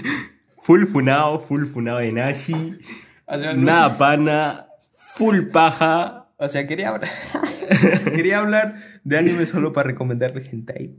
full 0.63 0.85
funao, 0.85 1.41
full 1.41 1.65
funao 1.65 2.01
de 2.01 2.13
Nashi. 2.13 2.79
O 3.25 3.39
sea, 3.39 3.55
no 3.55 3.63
Nada 3.63 3.97
pana, 3.97 4.67
full 5.17 5.45
paja. 5.45 6.29
O 6.37 6.49
sea, 6.49 6.67
quería 6.67 6.91
hablar. 6.91 7.09
quería 8.15 8.39
hablar 8.39 8.75
de 9.05 9.19
anime 9.19 9.47
solo 9.47 9.73
para 9.73 9.89
recomendarle 9.91 10.43
hentai. 10.51 10.95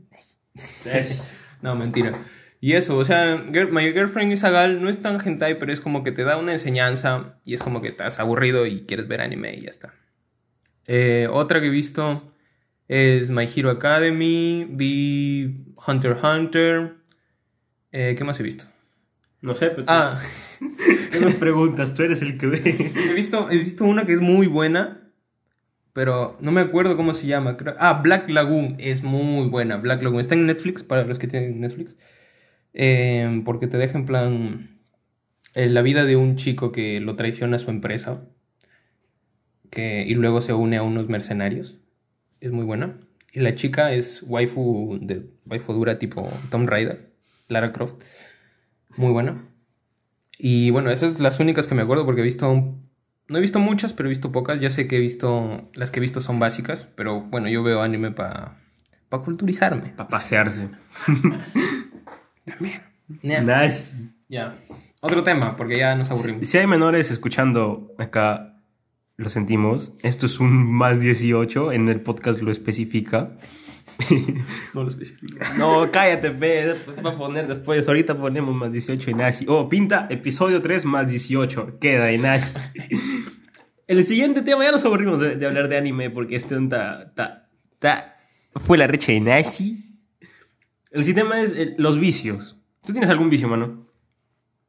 No, 1.62 1.76
mentira. 1.76 2.12
Y 2.62 2.74
eso, 2.74 2.98
o 2.98 3.06
sea, 3.06 3.38
Girl- 3.52 3.72
My 3.72 3.92
Girlfriend 3.92 4.32
is 4.34 4.44
a 4.44 4.50
Gal 4.50 4.82
no 4.82 4.90
es 4.90 4.98
tan 5.02 5.20
hentai, 5.26 5.60
pero 5.60 5.72
es 5.72 5.80
como 5.80 6.04
que 6.04 6.12
te 6.12 6.24
da 6.24 6.38
una 6.38 6.54
enseñanza 6.54 7.40
y 7.46 7.54
es 7.54 7.62
como 7.62 7.82
que 7.82 7.90
estás 7.90 8.20
aburrido 8.20 8.66
y 8.66 8.82
quieres 8.82 9.08
ver 9.08 9.22
anime 9.22 9.54
y 9.56 9.62
ya 9.62 9.70
está. 9.70 9.94
Eh, 10.88 11.28
otra 11.32 11.60
que 11.62 11.68
he 11.68 11.72
visto 11.72 12.32
es 12.88 13.30
My 13.30 13.48
Hero 13.54 13.70
Academy, 13.72 14.68
vi 14.70 15.66
Hunter 15.88 16.12
x 16.12 16.24
Hunter. 16.24 16.96
Eh, 17.92 18.16
¿Qué 18.18 18.24
más 18.24 18.40
he 18.40 18.44
visto? 18.44 18.66
No 19.42 19.54
sé, 19.54 19.70
pero 19.70 19.86
Ah, 19.88 20.20
¿qué 21.12 21.20
me 21.20 21.32
preguntas? 21.32 21.94
Tú 21.94 22.04
eres 22.04 22.22
el 22.22 22.38
que 22.38 22.48
ve. 22.48 22.62
he 23.10 23.14
visto, 23.14 23.50
he 23.52 23.58
visto 23.58 23.84
una 23.86 24.06
que 24.06 24.14
es 24.14 24.22
muy 24.22 24.48
buena, 24.48 25.05
pero 25.96 26.36
no 26.42 26.52
me 26.52 26.60
acuerdo 26.60 26.98
cómo 26.98 27.14
se 27.14 27.26
llama. 27.26 27.56
ah, 27.80 28.02
Black 28.04 28.30
Lagoon 28.30 28.76
es 28.80 29.02
muy 29.02 29.48
buena. 29.48 29.78
Black 29.78 30.04
Lagoon 30.04 30.20
está 30.20 30.36
en 30.36 30.46
Netflix 30.46 30.84
para 30.84 31.06
los 31.06 31.20
que 31.20 31.28
tienen 31.28 31.62
Netflix. 31.62 31.96
Eh, 32.74 33.42
porque 33.46 33.68
te 33.68 33.78
deja 33.78 33.98
en 33.98 34.06
plan 34.06 34.78
eh, 35.54 35.68
la 35.70 35.82
vida 35.82 36.04
de 36.04 36.18
un 36.18 36.36
chico 36.36 36.74
que 36.74 37.00
lo 37.00 37.16
traiciona 37.16 37.56
a 37.56 37.60
su 37.60 37.70
empresa 37.70 38.26
que, 39.70 40.04
y 40.06 40.16
luego 40.16 40.42
se 40.42 40.52
une 40.52 40.76
a 40.76 40.84
unos 40.84 41.08
mercenarios. 41.08 41.78
Es 42.42 42.52
muy 42.52 42.66
buena. 42.66 43.00
Y 43.32 43.40
la 43.40 43.56
chica 43.56 43.94
es 43.94 44.22
waifu, 44.28 45.00
de, 45.02 45.30
waifu 45.46 45.72
dura 45.72 45.98
tipo 45.98 46.30
Tomb 46.52 46.68
Raider, 46.68 47.10
Lara 47.48 47.72
Croft. 47.72 48.04
Muy 48.98 49.14
buena. 49.14 49.48
Y 50.38 50.72
bueno, 50.72 50.90
esas 50.90 51.14
son 51.14 51.24
las 51.24 51.40
únicas 51.40 51.68
que 51.68 51.76
me 51.76 51.84
acuerdo 51.84 52.06
porque 52.06 52.20
he 52.20 52.26
visto... 52.26 52.52
un- 52.52 52.85
No 53.28 53.38
he 53.38 53.42
visto 53.42 53.60
muchas, 53.60 53.94
pero 53.94 54.08
he 54.08 54.12
visto 54.12 54.32
pocas. 54.32 54.60
Ya 54.60 54.70
sé 54.70 54.88
que 54.88 54.98
he 54.98 55.02
visto... 55.02 55.70
Las 55.74 55.92
que 55.92 56.00
he 56.00 56.02
visto 56.02 56.22
son 56.22 56.40
básicas, 56.40 56.88
pero 56.96 57.22
bueno, 57.22 57.48
yo 57.48 57.64
veo 57.64 57.82
anime 57.82 58.12
para... 58.12 58.58
Para 59.10 59.24
culturizarme. 59.24 59.90
Para 59.90 60.10
pajearse. 60.10 60.70
También. 62.46 62.82
Nashi. 63.46 64.12
Ya. 64.28 64.56
Otro 65.02 65.24
tema, 65.24 65.56
porque 65.56 65.78
ya 65.78 65.96
nos 65.96 66.10
aburrimos. 66.10 66.48
Si 66.48 66.58
hay 66.58 66.66
menores 66.68 67.12
escuchando 67.12 67.94
acá, 68.00 68.55
lo 69.18 69.30
sentimos. 69.30 69.94
Esto 70.04 70.26
es 70.26 70.40
un 70.40 70.72
más 70.72 71.00
18, 71.00 71.72
en 71.72 71.90
el 71.90 72.02
podcast 72.02 72.42
lo 72.42 72.52
especifica. 72.52 73.38
No 74.74 74.84
lo 74.84 74.90
especifico. 74.90 75.38
No, 75.58 75.90
cállate, 75.92 76.32
fe. 76.32 76.76
Va 77.06 77.12
a 77.12 77.18
poner 77.18 77.48
después. 77.48 77.88
Ahorita 77.88 78.18
ponemos 78.18 78.54
más 78.54 78.72
18 78.72 79.12
en 79.12 79.18
Nashi. 79.18 79.46
Oh, 79.48 79.70
pinta 79.70 80.08
episodio 80.10 80.62
3 80.62 80.86
más 80.86 81.10
18. 81.10 81.80
Queda 81.80 82.12
en. 82.12 82.24
El 83.88 84.06
siguiente 84.06 84.42
tema, 84.42 84.64
ya 84.64 84.72
nos 84.72 84.84
aburrimos 84.84 85.20
de, 85.20 85.36
de 85.36 85.46
hablar 85.46 85.70
de 85.70 85.78
anime 85.78 86.10
porque 86.10 86.36
este 86.36 86.60
ta, 86.68 87.14
ta, 87.14 87.50
ta, 87.80 88.18
fue 88.56 88.78
la 88.78 88.88
recha 88.88 89.12
de 89.12 89.22
Nashi. 89.22 89.86
El 90.92 91.04
siguiente 91.04 91.22
tema 91.22 91.42
es 91.42 91.52
eh, 91.52 91.76
los 91.78 92.00
vicios. 92.00 92.58
¿Tú 92.86 92.92
tienes 92.92 93.10
algún 93.10 93.30
vicio, 93.30 93.48
mano? 93.48 93.88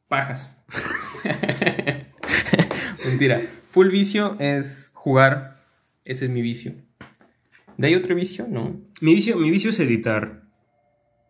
Pajas. 0.09 0.63
Mentira. 3.07 3.41
Full 3.77 3.91
vicio 3.91 4.37
es 4.39 4.91
jugar. 4.95 5.61
Ese 6.07 6.25
es 6.25 6.31
mi 6.31 6.41
vicio. 6.41 6.73
¿De 7.77 7.89
ahí 7.89 7.95
otro 7.95 8.15
vicio? 8.15 8.47
No. 8.49 8.81
Mi 9.03 9.13
vicio, 9.15 9.37
mi 9.37 9.51
vicio 9.51 9.69
es 9.69 9.79
editar. 9.81 10.45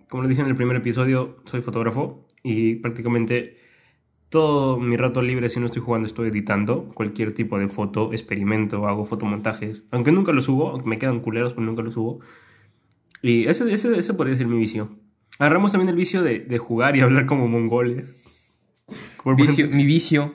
Como 0.09 0.23
lo 0.23 0.29
dije 0.29 0.43
en 0.43 0.47
el 0.47 0.55
primer 0.55 0.77
episodio, 0.77 1.43
soy 1.45 1.61
fotógrafo 1.61 2.25
y 2.45 2.77
prácticamente 2.77 3.57
todo 4.29 4.79
mi 4.79 4.97
rato 4.97 5.23
libre, 5.23 5.49
si 5.49 5.59
no 5.59 5.67
estoy 5.67 5.83
jugando, 5.83 6.07
estoy 6.07 6.29
editando 6.29 6.89
cualquier 6.95 7.33
tipo 7.33 7.59
de 7.59 7.67
foto, 7.67 8.13
experimento, 8.13 8.87
hago 8.87 9.05
fotomontajes. 9.07 9.83
Aunque 9.91 10.13
nunca 10.13 10.31
lo 10.31 10.41
subo, 10.41 10.69
aunque 10.69 10.89
me 10.89 10.99
quedan 11.01 11.19
culeros, 11.19 11.53
pero 11.55 11.67
nunca 11.67 11.83
lo 11.83 11.91
subo. 11.91 12.21
Y 13.23 13.49
ese, 13.49 13.75
ese, 13.75 13.99
ese 13.99 14.15
podría 14.15 14.37
ser 14.37 14.47
mi 14.47 14.57
vicio. 14.57 14.91
Agarramos 15.41 15.73
también 15.73 15.89
el 15.89 15.97
vicio 15.97 16.23
de, 16.23 16.39
de 16.39 16.59
jugar 16.59 16.95
y 16.97 17.01
hablar 17.01 17.27
como 17.27 17.49
mongoles. 17.49 18.25
Como 19.17 19.35
Vicio- 19.35 19.69
mi 19.69 19.85
vicio 19.85 20.33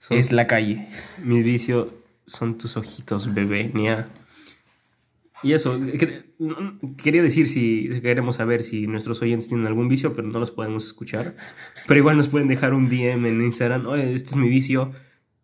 son- 0.00 0.18
es 0.18 0.32
la 0.32 0.46
calle. 0.46 0.86
mi 1.22 1.42
vicio 1.42 1.94
son 2.26 2.58
tus 2.58 2.76
ojitos, 2.76 3.32
bebé, 3.34 3.70
mía. 3.74 4.08
Y 5.42 5.52
eso, 5.54 5.80
quería 7.02 7.22
decir 7.22 7.46
si 7.46 7.88
queremos 8.02 8.36
saber 8.36 8.62
si 8.62 8.86
nuestros 8.86 9.22
oyentes 9.22 9.48
tienen 9.48 9.66
algún 9.66 9.88
vicio, 9.88 10.12
pero 10.12 10.28
no 10.28 10.38
los 10.38 10.50
podemos 10.50 10.84
escuchar. 10.84 11.34
Pero 11.86 11.98
igual 11.98 12.16
nos 12.18 12.28
pueden 12.28 12.46
dejar 12.48 12.74
un 12.74 12.88
DM 12.90 13.26
en 13.28 13.40
Instagram, 13.42 13.86
oye, 13.86 14.12
este 14.12 14.30
es 14.30 14.36
mi 14.36 14.48
vicio. 14.50 14.92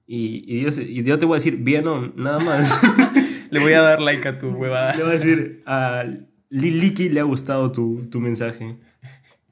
Y, 0.07 0.45
y, 0.47 0.61
yo, 0.63 0.69
y 0.83 1.03
yo 1.03 1.19
te 1.19 1.25
voy 1.27 1.37
a 1.37 1.39
decir, 1.39 1.57
bien 1.57 1.87
o 1.87 2.09
nada 2.15 2.39
más. 2.41 2.79
Le 3.51 3.61
voy 3.61 3.73
a 3.73 3.81
dar 3.81 4.01
like 4.03 4.27
a 4.29 4.39
tu 4.39 4.49
huevada. 4.51 4.95
le 4.97 5.03
voy 5.05 5.13
a 5.15 5.19
decir, 5.19 5.63
a 5.67 6.05
Liliki 6.51 7.09
le 7.09 7.21
ha 7.21 7.23
gustado 7.23 7.71
tu, 7.73 8.09
tu 8.11 8.21
mensaje 8.21 8.77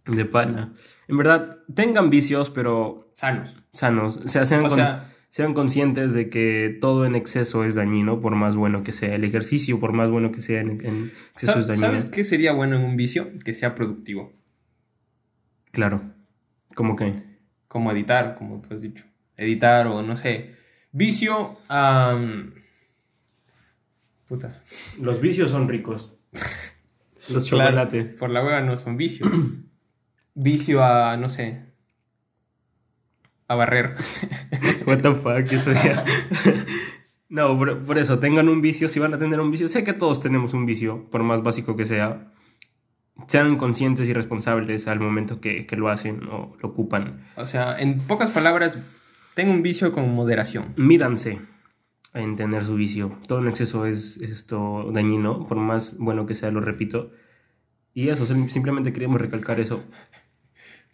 de 0.05 0.25
pana. 0.27 0.75
En 1.09 1.17
verdad, 1.19 1.59
tengan 1.75 2.11
vicios, 2.11 2.51
pero 2.51 3.11
Sanos. 3.12 3.57
sanos. 3.73 4.17
O 4.19 4.29
sea, 4.29 4.47
sean, 4.47 4.64
O 4.64 4.69
con- 4.69 4.77
sea- 4.79 5.11
sean 5.29 5.53
conscientes 5.53 6.14
de 6.14 6.31
que 6.31 6.79
todo 6.81 7.05
en 7.07 7.14
exceso 7.17 7.64
es 7.64 7.75
dañino, 7.75 8.21
por 8.21 8.37
más 8.37 8.55
bueno 8.57 8.83
que 8.85 8.93
sea. 8.93 9.14
El 9.14 9.25
ejercicio, 9.25 9.81
por 9.81 9.93
más 9.93 10.09
bueno 10.11 10.31
que 10.33 10.40
sea 10.40 10.61
en, 10.61 10.71
en 10.85 11.12
exceso 11.35 11.59
es 11.61 11.67
dañino. 11.67 11.87
¿Sabes 11.88 12.05
qué 12.07 12.23
sería 12.25 12.53
bueno 12.53 12.77
en 12.77 12.85
un 12.85 12.97
vicio? 12.97 13.31
Que 13.45 13.53
sea 13.55 13.75
productivo. 13.75 14.33
Claro. 15.73 16.03
¿Cómo 16.77 16.95
que? 16.97 17.14
Como 17.69 17.90
editar, 17.90 18.37
como 18.37 18.62
tú 18.62 18.75
has 18.75 18.81
dicho. 18.81 19.05
Editar 19.37 19.88
o 19.88 20.03
no 20.03 20.17
sé. 20.17 20.55
Vicio. 20.93 21.59
am, 21.69 22.55
puta. 24.27 24.62
Los 25.01 25.21
vicios 25.21 25.51
son 25.51 25.69
ricos. 25.69 26.12
Los 27.31 27.49
Claro, 27.49 27.71
chocolate. 27.71 28.05
por 28.19 28.31
la 28.31 28.45
hueva 28.45 28.61
no 28.61 28.77
son 28.79 28.97
vicios. 28.97 29.29
Vicio 30.35 30.83
a, 30.85 31.16
no 31.16 31.29
sé. 31.29 31.62
A 33.49 33.55
barrer. 33.55 33.94
What 34.87 35.01
the 35.01 35.12
fuck, 35.14 35.53
eso 35.53 35.73
ya. 35.73 36.05
No, 37.31 37.59
por, 37.59 37.83
por 37.85 37.99
eso, 37.99 38.20
tengan 38.20 38.49
un 38.49 38.61
vicio, 38.61 38.88
si 38.88 39.01
van 39.01 39.12
a 39.12 39.18
tener 39.18 39.40
un 39.40 39.51
vicio, 39.51 39.66
sé 39.68 39.83
que 39.83 39.92
todos 39.92 40.20
tenemos 40.20 40.55
un 40.55 40.66
vicio, 40.66 41.11
por 41.11 41.25
más 41.25 41.42
básico 41.42 41.75
que 41.77 41.85
sea. 41.85 42.33
Sean 43.27 43.57
conscientes 43.57 44.09
y 44.09 44.12
responsables 44.12 44.87
al 44.87 45.01
momento 45.01 45.40
que, 45.40 45.66
que 45.66 45.75
lo 45.77 45.88
hacen 45.88 46.29
o 46.29 46.57
lo 46.62 46.68
ocupan. 46.68 47.27
O 47.37 47.47
sea, 47.47 47.77
en 47.77 47.99
pocas 47.99 48.31
palabras, 48.31 48.79
tengo 49.35 49.53
un 49.53 49.62
vicio 49.62 49.90
con 49.90 50.14
moderación. 50.14 50.75
Mídanse 50.77 51.40
en 52.12 52.37
tener 52.37 52.64
su 52.64 52.77
vicio. 52.77 53.18
Todo 53.27 53.40
en 53.40 53.49
exceso 53.49 53.85
es, 53.87 54.18
es 54.18 54.31
esto 54.31 54.90
dañino, 54.92 55.49
por 55.49 55.57
más 55.57 55.97
bueno 55.99 56.27
que 56.27 56.37
sea, 56.37 56.53
lo 56.53 56.61
repito. 56.61 57.11
Y 57.94 58.11
eso, 58.11 58.27
sim- 58.27 58.49
simplemente 58.49 58.92
queríamos 58.92 59.20
recalcar 59.20 59.59
eso. 59.59 59.83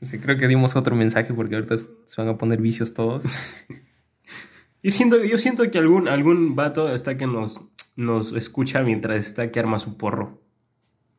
Sé, 0.02 0.20
creo 0.20 0.36
que 0.36 0.48
dimos 0.48 0.76
otro 0.76 0.96
mensaje 0.96 1.34
porque 1.34 1.56
ahorita 1.56 1.76
se 1.76 2.14
van 2.16 2.28
a 2.28 2.38
poner 2.38 2.60
vicios 2.60 2.94
todos. 2.94 3.24
Yo 4.82 4.90
siento, 4.90 5.22
yo 5.22 5.36
siento 5.36 5.70
que 5.70 5.76
algún, 5.76 6.08
algún 6.08 6.56
vato 6.56 6.94
está 6.94 7.18
que 7.18 7.26
nos, 7.26 7.60
nos 7.96 8.32
escucha 8.32 8.82
mientras 8.82 9.26
está 9.26 9.50
que 9.50 9.60
arma 9.60 9.78
su 9.78 9.98
porro. 9.98 10.40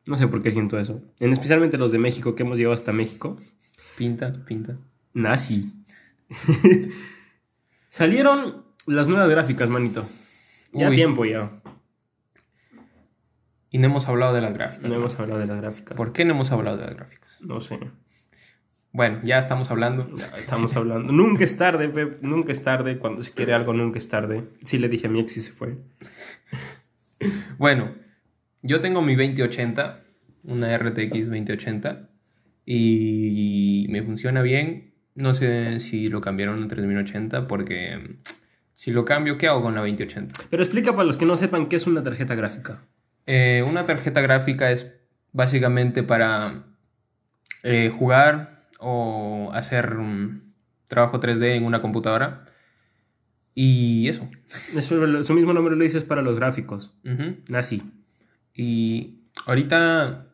No 0.04 0.16
sé 0.16 0.26
por 0.26 0.42
qué 0.42 0.50
siento 0.50 0.80
eso. 0.80 1.00
En 1.20 1.32
especialmente 1.32 1.78
los 1.78 1.92
de 1.92 1.98
México, 1.98 2.34
que 2.34 2.42
hemos 2.42 2.58
llegado 2.58 2.74
hasta 2.74 2.92
México. 2.92 3.38
Pinta, 3.96 4.32
pinta. 4.46 4.76
Nazi. 5.14 5.72
Salieron 7.88 8.64
las 8.86 9.06
nuevas 9.06 9.30
gráficas, 9.30 9.68
manito. 9.68 10.04
Ya 10.72 10.88
Uy. 10.88 10.96
tiempo 10.96 11.24
ya. 11.24 11.52
Y 13.70 13.78
no 13.78 13.86
hemos 13.86 14.08
hablado 14.08 14.34
de 14.34 14.40
las 14.40 14.54
gráficas. 14.54 14.88
No 14.88 14.96
hemos 14.96 15.18
hablado 15.20 15.38
de 15.38 15.46
las 15.46 15.58
gráficas. 15.58 15.96
¿Por 15.96 16.12
qué 16.12 16.24
no 16.24 16.32
hemos 16.32 16.50
hablado 16.50 16.78
de 16.78 16.86
las 16.86 16.96
gráficas? 16.96 17.38
No 17.40 17.60
sé. 17.60 17.78
Bueno, 18.92 19.20
ya 19.24 19.38
estamos 19.38 19.70
hablando. 19.70 20.08
Ya 20.14 20.26
estamos 20.36 20.76
hablando. 20.76 21.12
nunca 21.12 21.44
es 21.44 21.56
tarde, 21.56 21.88
Pep. 21.88 22.20
Nunca 22.20 22.52
es 22.52 22.62
tarde. 22.62 22.98
Cuando 22.98 23.22
se 23.22 23.32
quiere 23.32 23.54
algo, 23.54 23.72
nunca 23.72 23.98
es 23.98 24.08
tarde. 24.08 24.44
Sí 24.64 24.78
le 24.78 24.88
dije 24.88 25.06
a 25.06 25.10
mi 25.10 25.20
ex 25.20 25.36
y 25.38 25.40
se 25.40 25.52
fue. 25.52 25.78
Bueno, 27.56 27.94
yo 28.62 28.80
tengo 28.80 29.00
mi 29.00 29.14
2080, 29.14 30.02
una 30.42 30.76
RTX 30.76 31.26
2080, 31.26 32.10
y 32.66 33.86
me 33.90 34.02
funciona 34.02 34.42
bien. 34.42 34.94
No 35.14 35.34
sé 35.34 35.78
si 35.78 36.08
lo 36.08 36.20
cambiaron 36.20 36.62
a 36.62 36.68
3080 36.68 37.46
porque 37.46 38.18
si 38.72 38.90
lo 38.90 39.04
cambio, 39.04 39.38
¿qué 39.38 39.46
hago 39.46 39.62
con 39.62 39.74
la 39.74 39.80
2080? 39.82 40.34
Pero 40.50 40.62
explica 40.62 40.92
para 40.92 41.04
los 41.04 41.16
que 41.16 41.26
no 41.26 41.36
sepan 41.36 41.68
qué 41.68 41.76
es 41.76 41.86
una 41.86 42.02
tarjeta 42.02 42.34
gráfica. 42.34 42.84
Eh, 43.26 43.64
una 43.68 43.86
tarjeta 43.86 44.20
gráfica 44.20 44.72
es 44.72 44.92
básicamente 45.32 46.02
para 46.02 46.64
eh, 47.62 47.92
jugar 47.96 48.61
o 48.82 49.50
hacer 49.54 49.96
un 49.96 50.54
trabajo 50.88 51.20
3D 51.20 51.56
en 51.56 51.64
una 51.64 51.80
computadora. 51.80 52.44
Y 53.54 54.08
eso. 54.08 54.28
Eso, 54.76 55.24
su 55.24 55.34
mismo 55.34 55.52
nombre 55.52 55.76
lo 55.76 55.84
dices 55.84 56.04
para 56.04 56.22
los 56.22 56.36
gráficos. 56.36 56.94
Así. 57.54 57.82
Y 58.54 59.20
ahorita 59.46 60.26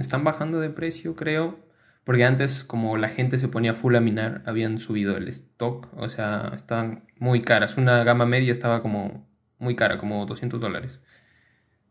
están 0.00 0.24
bajando 0.24 0.60
de 0.60 0.70
precio, 0.70 1.14
creo. 1.14 1.60
Porque 2.04 2.24
antes, 2.24 2.64
como 2.64 2.96
la 2.96 3.08
gente 3.08 3.38
se 3.38 3.46
ponía 3.46 3.74
full 3.74 3.94
a 3.94 4.00
minar, 4.00 4.42
habían 4.46 4.78
subido 4.78 5.16
el 5.16 5.28
stock. 5.28 5.88
O 5.96 6.08
sea, 6.08 6.52
estaban 6.54 7.06
muy 7.18 7.42
caras. 7.42 7.76
Una 7.76 8.02
gama 8.02 8.26
media 8.26 8.52
estaba 8.52 8.82
como 8.82 9.28
muy 9.58 9.76
cara, 9.76 9.98
como 9.98 10.26
200 10.26 10.60
dólares. 10.60 11.00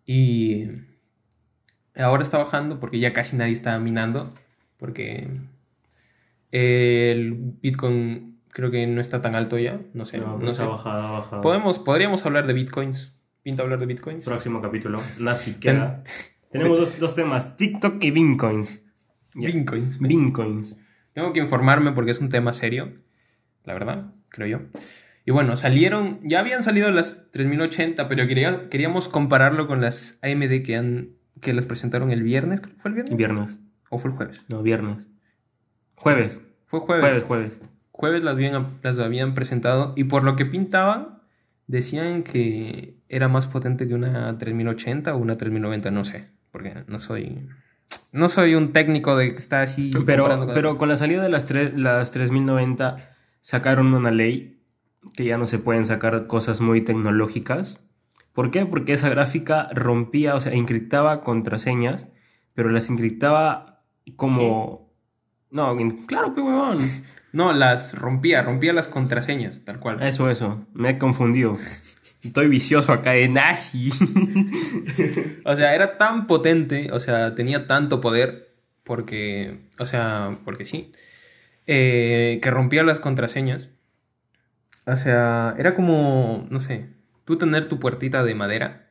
Y 0.05 0.67
ahora 1.95 2.23
está 2.23 2.37
bajando 2.37 2.79
porque 2.79 2.99
ya 2.99 3.13
casi 3.13 3.37
nadie 3.37 3.53
está 3.53 3.79
minando. 3.79 4.33
Porque 4.81 5.29
el 6.49 7.35
Bitcoin 7.61 8.39
creo 8.49 8.71
que 8.71 8.87
no 8.87 8.99
está 8.99 9.21
tan 9.21 9.35
alto 9.35 9.59
ya. 9.59 9.79
No 9.93 10.07
sé. 10.07 10.17
No, 10.17 10.39
no 10.39 10.45
no 10.45 10.51
sé. 10.51 10.63
ha 10.63 10.65
bajado, 10.65 11.01
ha 11.07 11.11
bajado. 11.19 11.41
Podemos, 11.43 11.77
podríamos 11.77 12.25
hablar 12.25 12.47
de 12.47 12.53
Bitcoins. 12.53 13.13
¿Pinta 13.43 13.61
hablar 13.61 13.79
de 13.79 13.85
Bitcoins? 13.85 14.25
Próximo 14.25 14.59
capítulo. 14.59 14.99
Así 15.27 15.59
queda. 15.59 16.03
Tenemos 16.49 16.79
dos, 16.79 16.99
dos 16.99 17.13
temas: 17.13 17.57
TikTok 17.57 18.03
y 18.03 18.09
Bitcoins. 18.09 18.83
Ya. 19.35 19.49
Bitcoins. 19.49 19.99
Bitcoins. 19.99 20.79
Tengo 21.13 21.31
que 21.31 21.41
informarme 21.41 21.91
porque 21.91 22.09
es 22.09 22.19
un 22.19 22.29
tema 22.29 22.51
serio, 22.51 22.91
la 23.65 23.73
verdad, 23.73 24.15
creo 24.29 24.47
yo. 24.47 24.61
Y 25.25 25.31
bueno, 25.31 25.57
salieron, 25.57 26.21
ya 26.23 26.39
habían 26.39 26.63
salido 26.63 26.89
las 26.89 27.29
3080, 27.29 28.07
pero 28.07 28.27
quería, 28.27 28.67
queríamos 28.69 29.09
compararlo 29.09 29.67
con 29.67 29.79
las 29.79 30.17
AMD 30.23 30.63
que, 30.63 30.75
han, 30.75 31.09
que 31.39 31.53
las 31.53 31.65
presentaron 31.65 32.09
el 32.09 32.23
viernes, 32.23 32.63
¿fue 32.79 32.89
el 32.89 32.95
viernes? 32.95 33.15
Viernes. 33.15 33.59
¿O 33.91 33.99
fue 33.99 34.09
el 34.09 34.17
jueves? 34.17 34.41
No, 34.49 34.63
viernes. 34.63 35.07
Jueves. 35.95 36.39
Fue 36.65 36.79
jueves. 36.79 37.03
Jueves, 37.03 37.23
jueves. 37.23 37.61
Jueves 37.91 38.23
las 38.23 38.33
habían, 38.33 38.79
las 38.81 38.97
habían 38.97 39.33
presentado 39.35 39.93
y 39.95 40.05
por 40.05 40.23
lo 40.23 40.35
que 40.35 40.45
pintaban, 40.45 41.19
decían 41.67 42.23
que 42.23 42.97
era 43.09 43.27
más 43.27 43.47
potente 43.47 43.87
que 43.87 43.93
una 43.93 44.35
3080 44.37 45.13
o 45.13 45.17
una 45.17 45.37
3090, 45.37 45.91
no 45.91 46.03
sé, 46.03 46.25
porque 46.51 46.83
no 46.87 46.97
soy... 46.99 47.47
No 48.13 48.27
soy 48.29 48.55
un 48.55 48.71
técnico 48.73 49.15
de 49.17 49.29
que 49.29 49.35
está 49.35 49.61
así... 49.61 49.91
Pero, 50.05 50.25
cada- 50.27 50.53
pero 50.53 50.77
con 50.77 50.89
la 50.89 50.95
salida 50.95 51.21
de 51.21 51.29
las, 51.29 51.45
tres- 51.45 51.73
las 51.77 52.11
3090 52.11 53.13
sacaron 53.41 53.93
una 53.93 54.11
ley 54.11 54.63
que 55.15 55.25
ya 55.25 55.37
no 55.37 55.45
se 55.47 55.59
pueden 55.59 55.85
sacar 55.85 56.27
cosas 56.27 56.61
muy 56.61 56.81
tecnológicas. 56.81 57.81
¿Por 58.33 58.49
qué? 58.51 58.65
Porque 58.65 58.93
esa 58.93 59.09
gráfica 59.09 59.69
rompía, 59.73 60.35
o 60.35 60.41
sea, 60.41 60.53
encriptaba 60.53 61.21
contraseñas, 61.21 62.07
pero 62.53 62.69
las 62.69 62.89
encriptaba 62.89 63.70
como... 64.15 64.91
No, 65.49 65.75
claro, 66.07 66.33
pe 66.33 66.41
huevón. 66.41 66.79
No, 67.33 67.53
las 67.53 67.97
rompía, 67.97 68.41
rompía 68.41 68.73
las 68.73 68.89
contraseñas, 68.89 69.61
tal 69.63 69.79
cual. 69.79 70.03
Eso, 70.03 70.29
eso. 70.29 70.65
Me 70.73 70.89
he 70.89 70.97
confundido. 70.97 71.57
Estoy 72.21 72.49
vicioso 72.49 72.91
acá 72.91 73.11
de 73.11 73.29
nazi. 73.29 73.89
O 75.45 75.55
sea, 75.55 75.73
era 75.73 75.97
tan 75.97 76.27
potente, 76.27 76.89
o 76.91 76.99
sea, 76.99 77.33
tenía 77.35 77.67
tanto 77.67 77.99
poder, 77.99 78.53
porque, 78.83 79.61
o 79.79 79.85
sea, 79.85 80.37
porque 80.45 80.65
sí, 80.65 80.91
eh, 81.67 82.39
que 82.43 82.51
rompía 82.51 82.83
las 82.83 82.99
contraseñas. 82.99 83.69
O 84.85 84.97
sea, 84.97 85.55
era 85.57 85.73
como, 85.73 86.47
no 86.49 86.59
sé, 86.59 86.89
tú 87.25 87.37
tener 87.37 87.67
tu 87.67 87.79
puertita 87.79 88.23
de 88.23 88.35
madera 88.35 88.90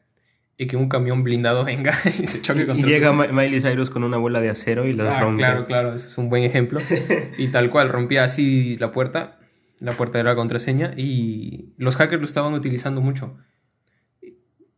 y 0.62 0.66
que 0.66 0.76
un 0.76 0.88
camión 0.90 1.22
blindado 1.22 1.64
venga 1.64 1.94
y 2.04 2.26
se 2.26 2.42
choque 2.42 2.62
Y 2.62 2.66
contra 2.66 2.86
llega 2.86 3.12
Ma- 3.12 3.28
Miley 3.28 3.60
Cyrus 3.62 3.88
con 3.88 4.04
una 4.04 4.18
bola 4.18 4.40
de 4.42 4.50
acero 4.50 4.86
y 4.86 4.92
la 4.92 5.16
Ah, 5.16 5.20
rompe. 5.22 5.38
claro, 5.42 5.66
claro, 5.66 5.94
eso 5.94 6.06
es 6.08 6.18
un 6.18 6.28
buen 6.28 6.42
ejemplo. 6.44 6.80
Y 7.38 7.48
tal 7.48 7.70
cual, 7.70 7.88
rompía 7.88 8.24
así 8.24 8.76
la 8.78 8.92
puerta, 8.92 9.38
la 9.78 9.92
puerta 9.92 10.18
de 10.18 10.24
la 10.24 10.34
contraseña, 10.36 10.92
y 10.96 11.72
los 11.78 11.96
hackers 11.96 12.20
lo 12.20 12.26
estaban 12.26 12.52
utilizando 12.52 13.00
mucho. 13.00 13.38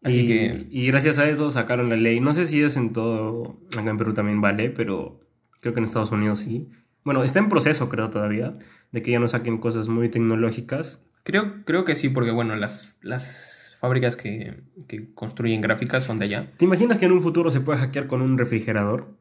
Así 0.05 0.21
y, 0.21 0.27
que, 0.27 0.67
y 0.71 0.87
gracias 0.87 1.19
a 1.19 1.29
eso 1.29 1.51
sacaron 1.51 1.89
la 1.89 1.97
ley. 1.97 2.21
No 2.21 2.33
sé 2.33 2.47
si 2.47 2.63
es 2.63 2.77
en 2.77 2.93
todo, 2.93 3.59
acá 3.77 3.91
en 3.91 3.97
Perú 3.99 4.15
también 4.15 4.41
vale, 4.41 4.71
pero 4.71 5.21
creo 5.61 5.75
que 5.75 5.81
en 5.81 5.85
Estados 5.85 6.11
Unidos 6.11 6.41
sí. 6.41 6.69
Bueno, 7.05 7.23
está 7.25 7.39
en 7.39 7.49
proceso 7.49 7.89
creo 7.89 8.11
todavía, 8.11 8.57
de 8.93 9.03
que 9.03 9.11
ya 9.13 9.19
no 9.21 9.29
saquen 9.29 9.59
cosas 9.59 9.89
muy 9.89 10.09
tecnológicas. 10.09 11.01
Creo, 11.25 11.65
creo 11.65 11.85
que 11.85 11.95
sí, 11.97 12.09
porque 12.09 12.31
bueno, 12.33 12.57
las, 12.57 12.97
las 13.01 13.62
fábricas 13.83 14.15
que, 14.15 14.63
que 14.87 15.13
construyen 15.13 15.61
gráficas 15.61 16.05
son 16.05 16.21
de 16.21 16.27
allá. 16.27 16.53
¿Te 16.57 16.65
imaginas 16.65 16.99
que 16.99 17.07
en 17.07 17.13
un 17.13 17.21
futuro 17.21 17.51
se 17.51 17.61
puede 17.61 17.81
hackear 17.81 18.07
con 18.07 18.23
un 18.23 18.39
refrigerador? 18.39 19.19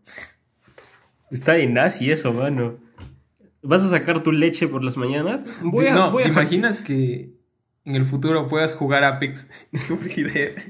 Está 1.32 1.54
de 1.54 1.66
nazi 1.66 2.12
eso, 2.12 2.32
mano. 2.32 2.78
¿Vas 3.64 3.82
a 3.82 3.90
sacar 3.90 4.22
tu 4.22 4.32
leche 4.32 4.68
por 4.68 4.84
las 4.84 4.98
mañanas? 4.98 5.42
Voy 5.64 5.88
a, 5.88 5.96
no, 5.96 6.12
voy 6.12 6.22
a 6.22 6.26
¿te 6.28 6.34
imaginas 6.34 6.80
que 6.80 7.34
en 7.86 7.96
el 7.96 8.06
futuro 8.06 8.48
puedas 8.48 8.76
jugar 8.76 9.04
Apex 9.04 9.48
en 9.72 9.98
frigider? 9.98 10.62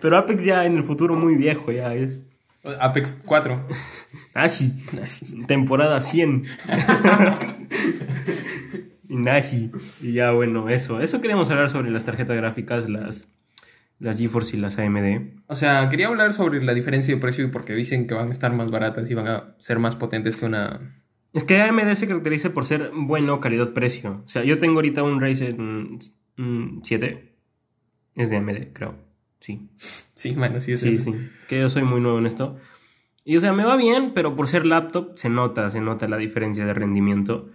Pero 0.00 0.16
Apex 0.16 0.42
ya 0.42 0.64
en 0.64 0.78
el 0.78 0.82
futuro 0.82 1.14
muy 1.14 1.36
viejo 1.36 1.72
ya 1.72 1.94
es. 1.94 2.22
Apex 2.80 3.18
4. 3.26 3.68
Nazi. 4.34 4.72
Temporada 5.46 6.00
100. 6.00 6.44
Nazi. 9.10 9.70
Y 10.02 10.12
ya, 10.12 10.30
bueno, 10.32 10.68
eso. 10.68 11.00
Eso 11.00 11.20
queríamos 11.20 11.50
hablar 11.50 11.70
sobre 11.70 11.90
las 11.90 12.04
tarjetas 12.04 12.36
gráficas, 12.36 12.88
las, 12.88 13.28
las 13.98 14.18
GeForce 14.18 14.56
y 14.56 14.60
las 14.60 14.78
AMD. 14.78 15.40
O 15.46 15.56
sea, 15.56 15.88
quería 15.90 16.08
hablar 16.08 16.32
sobre 16.32 16.62
la 16.64 16.72
diferencia 16.74 17.14
de 17.14 17.20
precio 17.20 17.50
porque 17.50 17.74
dicen 17.74 18.06
que 18.06 18.14
van 18.14 18.28
a 18.28 18.32
estar 18.32 18.54
más 18.54 18.70
baratas 18.70 19.10
y 19.10 19.14
van 19.14 19.28
a 19.28 19.54
ser 19.58 19.78
más 19.78 19.96
potentes 19.96 20.36
que 20.36 20.46
una... 20.46 20.96
Es 21.32 21.44
que 21.44 21.60
AMD 21.60 21.94
se 21.94 22.08
caracteriza 22.08 22.50
por 22.54 22.64
ser 22.64 22.90
bueno 22.94 23.38
calidad-precio. 23.40 24.22
O 24.24 24.28
sea, 24.28 24.42
yo 24.44 24.58
tengo 24.58 24.74
ahorita 24.76 25.02
un 25.02 25.20
Ryzen 25.20 25.98
mm, 26.36 26.80
7. 26.82 27.32
Es 28.16 28.30
de 28.30 28.36
AMD, 28.36 28.72
creo. 28.72 28.94
Sí. 29.38 29.68
Sí, 30.14 30.34
bueno, 30.36 30.60
sí 30.60 30.72
es 30.72 30.80
Sí, 30.80 30.88
el- 30.88 31.00
sí. 31.00 31.14
Que 31.48 31.60
yo 31.60 31.70
soy 31.70 31.82
muy 31.84 32.00
nuevo 32.00 32.18
en 32.18 32.26
esto. 32.26 32.58
Y 33.24 33.36
o 33.36 33.40
sea, 33.40 33.52
me 33.52 33.64
va 33.64 33.76
bien, 33.76 34.12
pero 34.14 34.34
por 34.34 34.48
ser 34.48 34.66
laptop 34.66 35.12
se 35.14 35.28
nota, 35.30 35.70
se 35.70 35.80
nota 35.80 36.08
la 36.08 36.16
diferencia 36.16 36.66
de 36.66 36.74
rendimiento. 36.74 37.50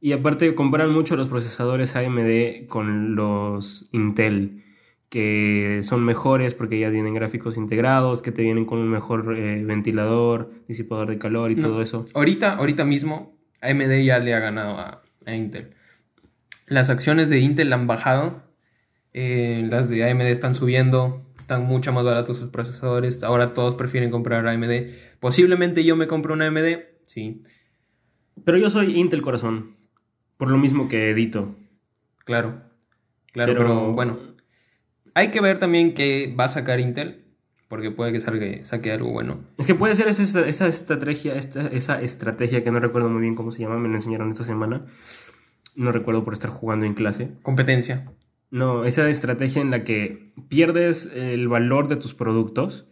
Y 0.00 0.12
aparte 0.12 0.54
comparan 0.54 0.92
mucho 0.92 1.16
los 1.16 1.28
procesadores 1.28 1.96
AMD 1.96 2.66
con 2.68 3.16
los 3.16 3.88
Intel, 3.92 4.62
que 5.08 5.80
son 5.82 6.04
mejores 6.04 6.54
porque 6.54 6.78
ya 6.78 6.90
tienen 6.90 7.14
gráficos 7.14 7.56
integrados, 7.56 8.22
que 8.22 8.30
te 8.30 8.42
vienen 8.42 8.64
con 8.64 8.78
un 8.78 8.88
mejor 8.88 9.34
eh, 9.36 9.64
ventilador, 9.64 10.52
disipador 10.68 11.08
de 11.08 11.18
calor 11.18 11.50
y 11.50 11.56
No. 11.56 11.62
todo 11.68 11.82
eso. 11.82 12.04
Ahorita, 12.14 12.54
ahorita 12.54 12.84
mismo, 12.84 13.36
AMD 13.60 14.02
ya 14.04 14.18
le 14.20 14.34
ha 14.34 14.38
ganado 14.40 14.78
a, 14.78 15.02
a 15.26 15.34
Intel. 15.34 15.70
Las 16.66 16.90
acciones 16.90 17.28
de 17.28 17.40
Intel 17.40 17.72
han 17.72 17.86
bajado, 17.86 18.42
eh, 19.14 19.66
las 19.68 19.88
de 19.88 20.08
AMD 20.08 20.20
están 20.26 20.54
subiendo, 20.54 21.26
están 21.38 21.64
mucho 21.64 21.92
más 21.92 22.04
baratos 22.04 22.36
sus 22.36 22.50
procesadores. 22.50 23.22
Ahora 23.24 23.54
todos 23.54 23.74
prefieren 23.74 24.10
comprar 24.10 24.46
AMD. 24.46 24.92
Posiblemente 25.18 25.82
yo 25.82 25.96
me 25.96 26.06
compro 26.06 26.34
una 26.34 26.46
AMD, 26.46 26.78
sí, 27.06 27.42
Pero 28.44 28.58
yo 28.58 28.68
soy 28.70 28.96
Intel 29.00 29.22
corazón, 29.22 29.74
por 30.38 30.50
lo 30.50 30.56
mismo 30.56 30.88
que 30.88 31.10
edito. 31.10 31.54
claro. 32.24 32.66
Claro, 33.30 33.52
pero, 33.56 33.92
bueno, 33.92 34.18
hay 35.14 35.28
que 35.28 35.40
ver 35.40 35.58
también 35.58 35.94
qué 35.94 36.34
va 36.38 36.44
a 36.44 36.48
sacar 36.48 36.80
Intel, 36.80 37.24
porque 37.68 37.90
puede 37.90 38.12
que 38.12 38.20
salga, 38.20 38.46
saque 38.62 38.90
algo 38.90 39.10
bueno. 39.10 39.40
Es 39.58 39.66
que 39.66 39.74
puede 39.74 39.94
ser 39.94 40.08
esa, 40.08 40.46
esta 40.46 40.66
estrategia, 40.66 41.34
esta, 41.34 41.66
esa 41.66 42.00
estrategia 42.00 42.64
que 42.64 42.70
no 42.70 42.80
recuerdo 42.80 43.10
muy 43.10 43.20
bien 43.20 43.34
cómo 43.34 43.52
se 43.52 43.60
llama, 43.60 43.78
me 43.78 43.88
la 43.88 43.96
enseñaron 43.96 44.30
esta 44.30 44.44
semana. 44.44 44.86
No 45.76 45.92
recuerdo 45.92 46.24
por 46.24 46.32
estar 46.32 46.50
jugando 46.50 46.86
en 46.86 46.94
clase. 46.94 47.32
Competencia. 47.42 48.10
No, 48.50 48.84
esa 48.84 49.08
estrategia 49.10 49.60
en 49.60 49.70
la 49.70 49.84
que 49.84 50.32
pierdes 50.48 51.12
el 51.14 51.48
valor 51.48 51.88
de 51.88 51.96
tus 51.96 52.14
productos 52.14 52.86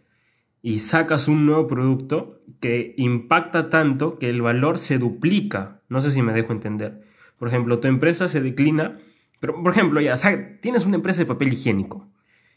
y 0.61 0.79
sacas 0.79 1.27
un 1.27 1.45
nuevo 1.45 1.67
producto 1.67 2.41
que 2.59 2.93
impacta 2.97 3.69
tanto 3.69 4.19
que 4.19 4.29
el 4.29 4.41
valor 4.41 4.79
se 4.79 4.97
duplica. 4.97 5.81
No 5.89 6.01
sé 6.01 6.11
si 6.11 6.21
me 6.21 6.33
dejo 6.33 6.53
entender. 6.53 7.06
Por 7.37 7.47
ejemplo, 7.47 7.79
tu 7.79 7.87
empresa 7.87 8.27
se 8.29 8.41
declina, 8.41 8.99
pero 9.39 9.61
por 9.61 9.71
ejemplo, 9.71 10.01
ya, 10.01 10.15
tienes 10.61 10.85
una 10.85 10.95
empresa 10.95 11.19
de 11.19 11.25
papel 11.25 11.53
higiénico. 11.53 12.07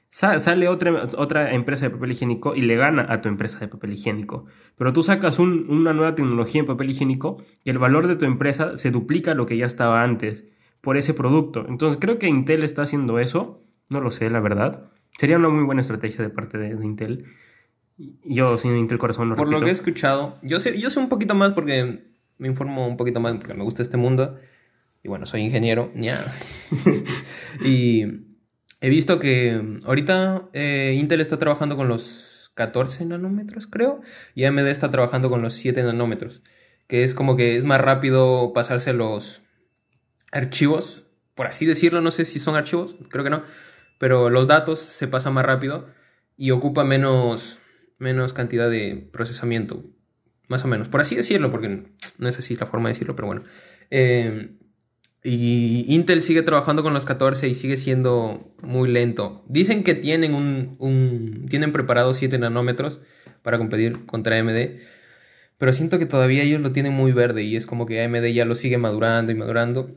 sale 0.09 0.69
otra, 0.69 1.09
otra 1.17 1.53
empresa 1.53 1.87
de 1.87 1.91
papel 1.91 2.13
higiénico 2.13 2.55
y 2.57 2.63
le 2.63 2.77
gana 2.77 3.07
a 3.09 3.21
tu 3.21 3.29
empresa 3.29 3.59
de 3.59 3.69
papel 3.69 3.93
higiénico. 3.93 4.47
Pero 4.77 4.93
tú 4.93 5.03
sacas 5.03 5.39
una 5.39 5.93
nueva 5.93 6.15
tecnología 6.15 6.61
en 6.61 6.67
papel 6.67 6.91
higiénico 6.91 7.43
y 7.65 7.71
el 7.71 7.79
valor 7.79 8.07
de 8.07 8.17
tu 8.17 8.25
empresa 8.25 8.79
se 8.79 8.91
duplica 8.91 9.35
lo 9.35 9.47
que 9.47 9.57
ya 9.57 9.67
estaba 9.67 10.03
antes 10.03 10.47
por 10.81 10.97
ese 10.97 11.15
producto. 11.15 11.67
Entonces 11.69 11.99
creo 12.01 12.19
que 12.19 12.29
Intel 12.29 12.65
está 12.65 12.83
haciendo 12.83 13.19
eso. 13.19 13.63
No 13.89 14.01
lo 14.01 14.11
sé, 14.11 14.31
la 14.31 14.41
verdad. 14.41 14.91
Sería 15.19 15.37
una 15.37 15.49
muy 15.49 15.65
buena 15.65 15.83
estrategia 15.83 16.23
de 16.23 16.31
parte 16.31 16.57
de, 16.57 16.69
Intel. 16.85 17.27
Yo, 18.25 18.57
sin 18.57 18.77
Intel 18.77 18.99
Corazón, 18.99 19.29
lo 19.29 19.35
Por 19.35 19.51
lo 19.51 19.61
que 19.61 19.69
he 19.69 19.73
escuchado, 19.73 20.39
yo 20.43 20.59
sé, 20.59 20.81
yo 20.81 20.89
sé 20.89 21.01
un 21.01 21.11
poquito 21.11 21.35
más 21.35 21.53
porque 21.53 22.05
me 22.39 22.49
informo 22.49 22.89
un 22.89 22.97
poquito 22.97 23.21
más 23.21 23.37
porque 23.37 23.53
me 23.53 23.63
gusta 23.63 23.83
este 23.83 23.99
mundo. 23.99 24.39
Y 25.03 25.09
bueno, 25.09 25.27
soy 25.27 25.43
ingeniero. 25.43 25.93
Ya. 25.95 26.19
y 27.65 28.31
He 28.83 28.89
visto 28.89 29.21
que 29.21 29.79
ahorita 29.85 30.49
eh, 30.55 30.97
Intel 30.99 31.21
está 31.21 31.39
trabajando 31.39 31.77
con 31.77 31.89
los 31.89 32.51
14 32.55 33.05
nanómetros, 33.05 33.67
creo, 33.67 34.01
y 34.35 34.45
AMD 34.45 34.67
está 34.69 34.91
trabajando 34.91 35.29
con 35.29 35.43
los 35.43 35.53
7 35.55 35.83
nanómetros, 35.83 36.43
que 36.87 37.05
es 37.05 37.15
como 37.15 37.37
que 37.37 37.57
es 37.57 37.65
más 37.65 37.81
rápido 37.81 38.53
pasarse 38.55 38.95
los 38.95 39.43
archivos, 40.33 41.05
por 41.35 41.47
así 41.47 41.67
decirlo, 41.67 42.01
no 42.01 42.11
sé 42.11 42.25
si 42.25 42.39
son 42.41 42.57
archivos, 42.57 42.97
creo 43.11 43.23
que 43.23 43.31
no, 43.31 43.45
pero 43.99 44.31
los 44.31 44.47
datos 44.47 44.79
se 44.79 45.09
pasan 45.09 45.35
más 45.35 45.45
rápido 45.45 45.89
y 46.39 46.51
ocupa 46.51 46.83
menos, 46.83 47.59
menos 47.99 48.33
cantidad 48.33 48.71
de 48.71 49.11
procesamiento, 49.13 49.85
más 50.49 50.65
o 50.65 50.69
menos, 50.69 50.89
por 50.89 51.03
así 51.03 51.17
decirlo, 51.17 51.51
porque 51.51 51.85
no 52.19 52.29
es 52.29 52.39
así 52.39 52.57
la 52.57 52.67
forma 52.67 52.89
de 52.89 52.95
decirlo, 52.95 53.15
pero 53.15 53.27
bueno. 53.27 53.43
Eh, 53.91 54.57
y 55.23 55.85
Intel 55.95 56.23
sigue 56.23 56.43
trabajando 56.43 56.83
con 56.83 56.95
los 56.95 57.05
14 57.05 57.49
y 57.49 57.55
sigue 57.55 57.77
siendo 57.77 58.55
muy 58.63 58.89
lento. 58.89 59.45
Dicen 59.49 59.85
que 59.85 59.95
tienen 59.95 60.35
un, 60.35 61.47
tienen 61.49 61.73
preparados 61.73 62.17
7 62.17 62.39
nanómetros 62.39 63.01
para 63.43 63.59
competir 63.59 64.07
contra 64.07 64.39
AMD. 64.39 64.81
Pero 65.59 65.75
siento 65.75 65.99
que 65.99 66.07
todavía 66.07 66.43
ellos 66.43 66.63
lo 66.63 66.73
tienen 66.73 66.95
muy 66.95 67.13
verde 67.13 67.43
y 67.43 67.57
es 67.57 67.67
como 67.67 67.85
que 67.85 68.03
AMD 68.03 68.25
ya 68.29 68.47
lo 68.47 68.55
sigue 68.55 68.79
madurando 68.79 69.31
y 69.31 69.35
madurando. 69.35 69.95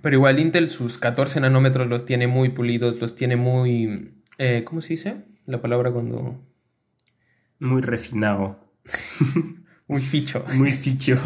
Pero 0.00 0.14
igual 0.14 0.38
Intel 0.38 0.70
sus 0.70 0.98
14 0.98 1.40
nanómetros 1.40 1.88
los 1.88 2.04
tiene 2.04 2.28
muy 2.28 2.50
pulidos, 2.50 3.00
los 3.00 3.16
tiene 3.16 3.34
muy... 3.34 4.22
Eh, 4.38 4.62
¿Cómo 4.64 4.80
se 4.80 4.90
dice? 4.90 5.24
La 5.46 5.60
palabra 5.60 5.90
cuando... 5.90 6.40
Muy 7.58 7.82
refinado. 7.82 8.60
muy 9.88 10.02
ficho. 10.02 10.44
Muy 10.54 10.70
ficho. 10.70 11.18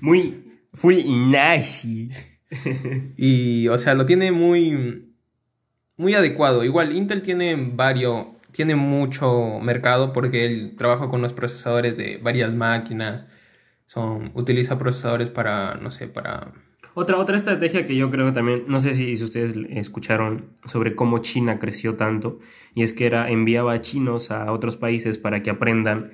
muy... 0.00 0.44
Full 0.74 0.96
nice. 1.32 2.35
Y, 3.16 3.68
o 3.68 3.78
sea, 3.78 3.94
lo 3.94 4.06
tiene 4.06 4.32
muy, 4.32 5.12
muy 5.96 6.14
adecuado. 6.14 6.64
Igual, 6.64 6.94
Intel 6.94 7.22
tiene 7.22 7.56
varios, 7.74 8.26
tiene 8.52 8.74
mucho 8.74 9.60
mercado 9.60 10.12
porque 10.12 10.44
él 10.44 10.74
trabaja 10.76 11.08
con 11.08 11.22
los 11.22 11.32
procesadores 11.32 11.96
de 11.96 12.18
varias 12.18 12.54
máquinas. 12.54 13.26
Son, 13.86 14.32
utiliza 14.34 14.78
procesadores 14.78 15.30
para, 15.30 15.74
no 15.76 15.90
sé, 15.90 16.08
para... 16.08 16.52
Otra, 16.94 17.18
otra 17.18 17.36
estrategia 17.36 17.84
que 17.84 17.94
yo 17.94 18.10
creo 18.10 18.32
también, 18.32 18.64
no 18.68 18.80
sé 18.80 18.94
si, 18.94 19.12
ustedes 19.22 19.54
escucharon 19.70 20.52
sobre 20.64 20.96
cómo 20.96 21.18
China 21.18 21.58
creció 21.58 21.96
tanto, 21.96 22.38
y 22.74 22.84
es 22.84 22.94
que 22.94 23.04
era 23.04 23.30
enviaba 23.30 23.74
a 23.74 23.82
chinos 23.82 24.30
a 24.30 24.50
otros 24.50 24.78
países 24.78 25.18
para 25.18 25.42
que 25.42 25.50
aprendan 25.50 26.12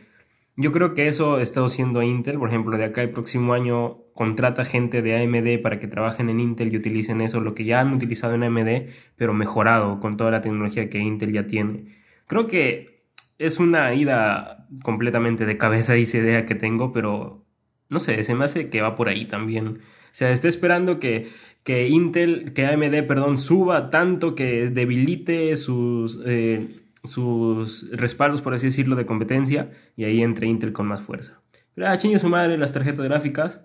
yo 0.57 0.73
creo 0.73 0.95
que 0.95 1.09
eso 1.09 1.41
está 1.41 1.65
haciendo 1.65 2.03
Intel, 2.03 2.39
por 2.39 2.49
ejemplo, 2.49 2.77
de 2.77 2.85
acá 2.85 3.03
el 3.03 3.11
próximo 3.11 3.55
año 3.55 4.02
contrata 4.15 4.65
gente 4.65 5.03
de 5.03 5.23
AMD 5.23 5.63
para 5.63 5.79
que 5.79 5.89
trabajen 5.89 6.29
en 6.29 6.41
Intel 6.41 6.73
y 6.73 6.77
utilicen 6.77 7.21
eso, 7.21 7.41
lo 7.41 7.55
que 7.55 7.65
ya 7.65 7.81
han 7.81 7.93
utilizado 7.93 8.35
en 8.35 8.43
AMD, 8.43 8.91
pero 9.17 9.35
mejorado 9.35 10.01
con 10.01 10.17
toda 10.17 10.31
la 10.31 10.41
tecnología 10.41 10.91
que 10.91 10.99
Intel 10.99 11.33
ya 11.33 11.47
tiene. 11.47 11.97
Creo 12.27 12.47
que 12.47 13.05
es 13.39 13.59
una 13.59 13.95
ida 13.95 14.69
completamente 14.83 15.47
de 15.47 15.57
cabeza 15.57 15.97
esa 15.97 16.19
idea 16.19 16.47
que 16.47 16.55
tengo, 16.55 16.93
pero 16.93 17.45
no 17.89 18.01
sé, 18.01 18.23
se 18.25 18.35
me 18.35 18.45
hace 18.45 18.71
que 18.71 18.83
va 18.83 18.95
por 18.95 19.09
ahí 19.09 19.27
también. 19.27 19.67
O 19.69 20.15
sea, 20.15 20.31
estoy 20.31 20.51
esperando 20.51 20.99
que, 21.01 21.29
que 21.63 21.89
Intel, 21.89 22.53
que 22.55 22.67
AMD, 22.67 23.07
perdón, 23.07 23.39
suba 23.39 23.91
tanto 23.91 24.35
que 24.35 24.71
debilite 24.71 25.57
sus... 25.57 26.21
Eh, 26.27 26.79
sus 27.05 27.91
respaldos, 27.91 28.43
por 28.43 28.55
así 28.55 28.67
decirlo, 28.67 28.97
de 28.97 29.07
competencia 29.07 29.73
y 29.97 30.05
ahí 30.05 30.23
entre 30.23 30.47
Intel 30.47 30.73
con 30.73 30.87
más 30.87 31.03
fuerza. 31.03 31.41
Pero 31.75 31.89
ah, 31.89 31.97
chingue 31.97 32.19
su 32.19 32.29
madre 32.29 32.59
las 32.59 32.73
tarjetas 32.73 33.05
gráficas. 33.05 33.65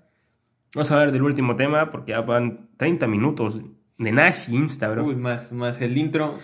Vamos 0.77 0.91
a 0.91 0.93
hablar 0.93 1.11
del 1.11 1.23
último 1.23 1.55
tema 1.55 1.89
porque 1.89 2.11
ya 2.11 2.21
van 2.21 2.69
30 2.77 3.07
minutos 3.07 3.59
de 3.97 4.11
Nashi 4.11 4.55
Insta, 4.55 4.87
bro. 4.89 5.05
Uy, 5.05 5.15
más, 5.15 5.51
más 5.51 5.81
el 5.81 5.97
intro. 5.97 6.37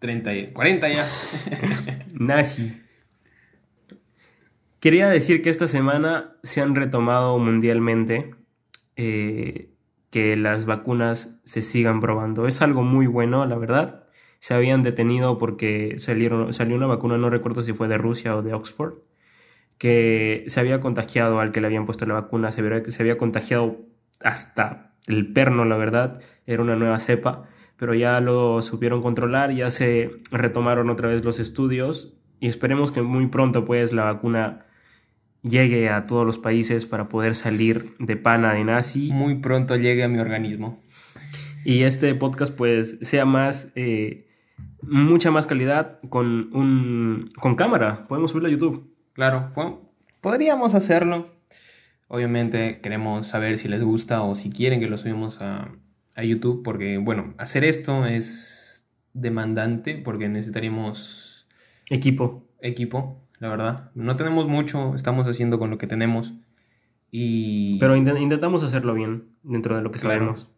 30 0.00 0.34
y 0.34 0.52
40 0.52 0.88
ya. 0.88 1.06
Nashi. 2.14 2.82
Quería 4.80 5.08
decir 5.08 5.40
que 5.40 5.50
esta 5.50 5.68
semana 5.68 6.34
se 6.42 6.62
han 6.62 6.74
retomado 6.74 7.38
mundialmente 7.38 8.34
eh, 8.96 9.70
que 10.10 10.36
las 10.36 10.66
vacunas 10.66 11.38
se 11.44 11.62
sigan 11.62 12.00
probando. 12.00 12.48
Es 12.48 12.60
algo 12.60 12.82
muy 12.82 13.06
bueno, 13.06 13.46
la 13.46 13.56
verdad 13.56 14.08
se 14.40 14.54
habían 14.54 14.82
detenido 14.82 15.38
porque 15.38 15.94
salieron, 16.00 16.52
salió 16.54 16.74
una 16.74 16.88
vacuna, 16.88 17.18
no 17.18 17.30
recuerdo 17.30 17.62
si 17.62 17.72
fue 17.72 17.86
de 17.86 17.98
Rusia 17.98 18.36
o 18.36 18.42
de 18.42 18.52
Oxford, 18.52 18.94
que 19.78 20.44
se 20.46 20.60
había 20.60 20.80
contagiado 20.80 21.40
al 21.40 21.52
que 21.52 21.60
le 21.60 21.66
habían 21.66 21.86
puesto 21.86 22.06
la 22.06 22.14
vacuna, 22.14 22.52
se 22.52 22.60
había, 22.60 22.90
se 22.90 23.02
había 23.02 23.18
contagiado 23.18 23.80
hasta 24.22 24.94
el 25.06 25.32
perno, 25.32 25.64
la 25.64 25.76
verdad, 25.76 26.20
era 26.46 26.62
una 26.62 26.76
nueva 26.76 27.00
cepa, 27.00 27.48
pero 27.76 27.94
ya 27.94 28.20
lo 28.20 28.62
supieron 28.62 29.02
controlar, 29.02 29.52
ya 29.52 29.70
se 29.70 30.10
retomaron 30.30 30.90
otra 30.90 31.08
vez 31.08 31.24
los 31.24 31.38
estudios 31.40 32.14
y 32.40 32.48
esperemos 32.48 32.92
que 32.92 33.02
muy 33.02 33.26
pronto 33.26 33.64
pues 33.64 33.92
la 33.92 34.04
vacuna 34.04 34.66
llegue 35.42 35.90
a 35.90 36.04
todos 36.04 36.26
los 36.26 36.38
países 36.38 36.86
para 36.86 37.08
poder 37.08 37.34
salir 37.34 37.94
de 37.98 38.16
pana 38.16 38.54
de 38.54 38.64
nazi. 38.64 39.10
Muy 39.12 39.36
pronto 39.36 39.76
llegue 39.76 40.02
a 40.04 40.08
mi 40.08 40.18
organismo. 40.18 40.78
Y 41.64 41.82
este 41.82 42.14
podcast 42.14 42.56
pues 42.56 42.98
sea 43.02 43.24
más... 43.24 43.72
Eh, 43.74 44.28
mucha 44.82 45.30
más 45.30 45.46
calidad 45.46 45.98
con 46.08 46.50
un 46.52 47.30
con 47.40 47.54
cámara. 47.54 48.06
Podemos 48.08 48.30
subirlo 48.30 48.48
a 48.48 48.52
YouTube. 48.52 48.93
Claro, 49.14 49.52
podríamos 50.20 50.74
hacerlo. 50.74 51.32
Obviamente 52.08 52.80
queremos 52.80 53.26
saber 53.26 53.58
si 53.58 53.68
les 53.68 53.82
gusta 53.82 54.22
o 54.22 54.34
si 54.34 54.50
quieren 54.50 54.80
que 54.80 54.88
lo 54.88 54.98
subamos 54.98 55.40
a, 55.40 55.72
a 56.16 56.24
YouTube, 56.24 56.62
porque 56.62 56.98
bueno, 56.98 57.34
hacer 57.38 57.64
esto 57.64 58.06
es 58.06 58.86
demandante 59.12 59.96
porque 59.96 60.28
necesitaríamos 60.28 61.46
equipo. 61.88 62.46
Equipo, 62.60 63.20
la 63.38 63.48
verdad. 63.48 63.90
No 63.94 64.16
tenemos 64.16 64.48
mucho, 64.48 64.94
estamos 64.94 65.26
haciendo 65.26 65.58
con 65.58 65.70
lo 65.70 65.78
que 65.78 65.86
tenemos. 65.86 66.34
Y... 67.10 67.78
Pero 67.78 67.94
intentamos 67.96 68.64
hacerlo 68.64 68.94
bien 68.94 69.28
dentro 69.44 69.76
de 69.76 69.82
lo 69.82 69.92
que 69.92 70.00
sabemos. 70.00 70.50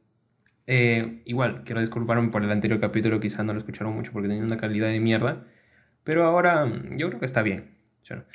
Eh, 0.67 1.23
igual, 1.27 1.63
quiero 1.65 1.81
disculparme 1.81 2.29
por 2.29 2.43
el 2.43 2.51
anterior 2.51 2.81
capítulo, 2.81 3.21
quizás 3.21 3.45
no 3.45 3.53
lo 3.53 3.59
escucharon 3.59 3.95
mucho 3.95 4.13
porque 4.13 4.29
tenía 4.29 4.43
una 4.43 4.57
calidad 4.57 4.89
de 4.89 5.01
mierda. 5.01 5.47
Pero 6.03 6.25
ahora 6.25 6.67
yo 6.97 7.09
creo 7.09 7.21
que 7.21 7.27
está 7.27 7.43
bien. 7.43 7.76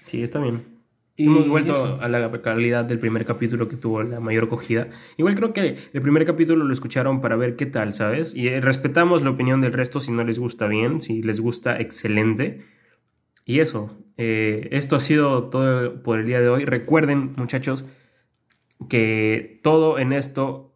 Sí, 0.04 0.24
está 0.24 0.40
bien. 0.40 0.82
Y 1.18 1.28
Hemos 1.28 1.50
vuelto 1.50 2.00
a 2.02 2.08
la 2.08 2.32
calidad 2.42 2.86
del 2.86 2.98
primer 2.98 3.26
capítulo 3.26 3.68
que 3.68 3.76
tuvo 3.76 4.02
la 4.02 4.20
mayor 4.20 4.46
acogida. 4.46 4.88
Igual 5.18 5.36
creo 5.36 5.54
que 5.54 5.78
el 5.94 6.02
primer 6.02 6.26
capítulo 6.26 6.64
lo 6.66 6.74
escucharon 6.74 7.22
para 7.22 7.36
ver 7.36 7.56
qué 7.56 7.66
tal, 7.66 7.94
¿sabes? 7.94 8.34
Y 8.34 8.48
eh, 8.48 8.62
respetamos 8.62 9.22
la 9.22 9.30
opinión 9.30 9.62
del 9.62 9.74
resto 9.74 10.00
si 10.00 10.12
no 10.12 10.24
les 10.24 10.40
gusta 10.40 10.68
bien, 10.68 11.02
si 11.02 11.22
les 11.22 11.40
gusta, 11.40 11.80
excelente. 11.80 12.66
Y 13.46 13.60
eso, 13.60 13.98
eh, 14.18 14.70
esto 14.72 14.96
ha 14.96 15.00
sido 15.00 15.50
todo 15.50 16.02
por 16.02 16.20
el 16.20 16.26
día 16.26 16.40
de 16.40 16.50
hoy. 16.50 16.66
Recuerden, 16.66 17.34
muchachos, 17.36 17.86
que 18.90 19.60
todo 19.64 20.00
en 20.00 20.14
esto 20.14 20.72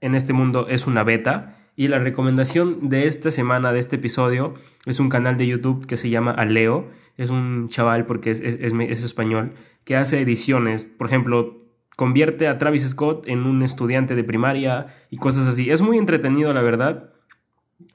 en 0.00 0.14
este 0.14 0.32
mundo 0.32 0.66
es 0.68 0.86
una 0.86 1.04
beta. 1.04 1.54
Y 1.76 1.88
la 1.88 2.00
recomendación 2.00 2.88
de 2.88 3.06
esta 3.06 3.30
semana, 3.30 3.72
de 3.72 3.78
este 3.78 3.96
episodio, 3.96 4.54
es 4.86 4.98
un 4.98 5.08
canal 5.08 5.38
de 5.38 5.46
YouTube 5.46 5.86
que 5.86 5.96
se 5.96 6.10
llama 6.10 6.32
Aleo. 6.32 6.90
Es 7.18 7.30
un 7.30 7.68
chaval, 7.68 8.06
porque 8.06 8.30
es, 8.30 8.40
es, 8.40 9.02
español, 9.02 9.52
que 9.84 9.96
hace 9.96 10.20
ediciones. 10.20 10.86
Por 10.86 11.08
ejemplo, 11.08 11.58
convierte 11.96 12.46
a 12.46 12.58
Travis 12.58 12.88
Scott 12.88 13.26
en 13.26 13.40
un 13.40 13.62
estudiante 13.62 14.14
de 14.14 14.22
primaria 14.22 14.94
y 15.10 15.16
cosas 15.16 15.48
así. 15.48 15.68
Es 15.68 15.82
muy 15.82 15.98
entretenido, 15.98 16.54
la 16.54 16.62
verdad. 16.62 17.12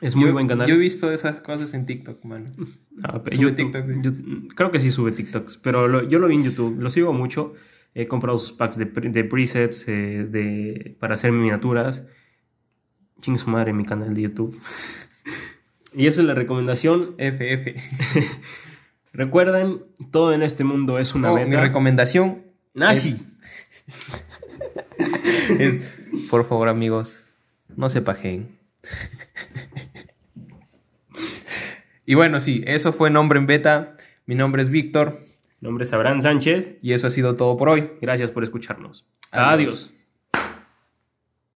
Es 0.02 0.18
muy 0.18 0.32
buen 0.32 0.50
canal. 0.50 0.68
Yo 0.68 0.76
he 0.76 0.78
visto 0.78 1.10
esas 1.10 1.40
cosas 1.40 1.74
en 1.74 1.86
TikTok, 1.86 2.26
man. 2.26 2.54
Ah, 3.02 3.24
creo 3.24 4.72
que 4.72 4.80
sí 4.82 4.92
sube 4.92 5.14
TikToks, 5.14 5.58
pero 5.58 6.06
yo 6.08 6.20
lo 6.20 6.28
vi 6.28 6.36
en 6.36 6.44
YouTube. 6.44 6.78
Lo 6.80 6.90
sigo 6.90 7.14
mucho. 7.14 7.54
He 7.96 8.08
comprado 8.08 8.40
sus 8.40 8.52
packs 8.52 8.78
de, 8.78 8.86
presets 8.86 9.88
eh, 9.88 10.28
de, 10.30 10.98
para 11.00 11.16
hacer 11.16 11.32
miniaturas. 11.32 12.04
Ching 13.22 13.40
su 13.40 13.50
madre 13.50 13.72
mi 13.72 13.86
canal 13.86 14.14
de 14.14 14.24
YouTube. 14.24 14.60
y 15.96 16.08
esa 16.08 16.20
es 16.20 16.28
la 16.28 16.34
recomendación. 16.34 17.16
FF. 17.18 17.78
Recuerden, 19.14 19.86
todo 20.12 20.34
en 20.34 20.42
este 20.42 20.64
mundo 20.64 20.98
es 20.98 21.14
una 21.14 21.32
oh, 21.32 21.36
Mi 21.38 21.56
recomendación. 21.56 22.44
Nazi. 22.74 23.16
Es, 25.60 25.92
por 26.30 26.48
favor, 26.48 26.70
amigos, 26.70 27.28
no 27.76 27.90
se 27.90 28.02
pajen. 28.02 28.58
Y 32.06 32.16
bueno, 32.16 32.42
sí, 32.42 32.64
eso 32.68 32.92
fue 32.92 33.10
Nombre 33.10 33.40
en 33.40 33.48
Beta. 33.48 33.94
Mi 34.26 34.36
nombre 34.36 34.62
es 34.62 34.70
Víctor. 34.70 35.22
Mi 35.62 35.68
nombre 35.68 35.86
es 35.86 35.94
Abraham 35.94 36.22
Sánchez. 36.22 36.78
Y 36.82 36.92
eso 36.92 37.08
ha 37.08 37.12
sido 37.12 37.36
todo 37.36 37.56
por 37.56 37.70
hoy. 37.70 37.92
Gracias 38.02 38.30
por 38.30 38.44
escucharnos. 38.44 39.08
Adiós. 39.32 39.54
Adiós. 39.54 39.94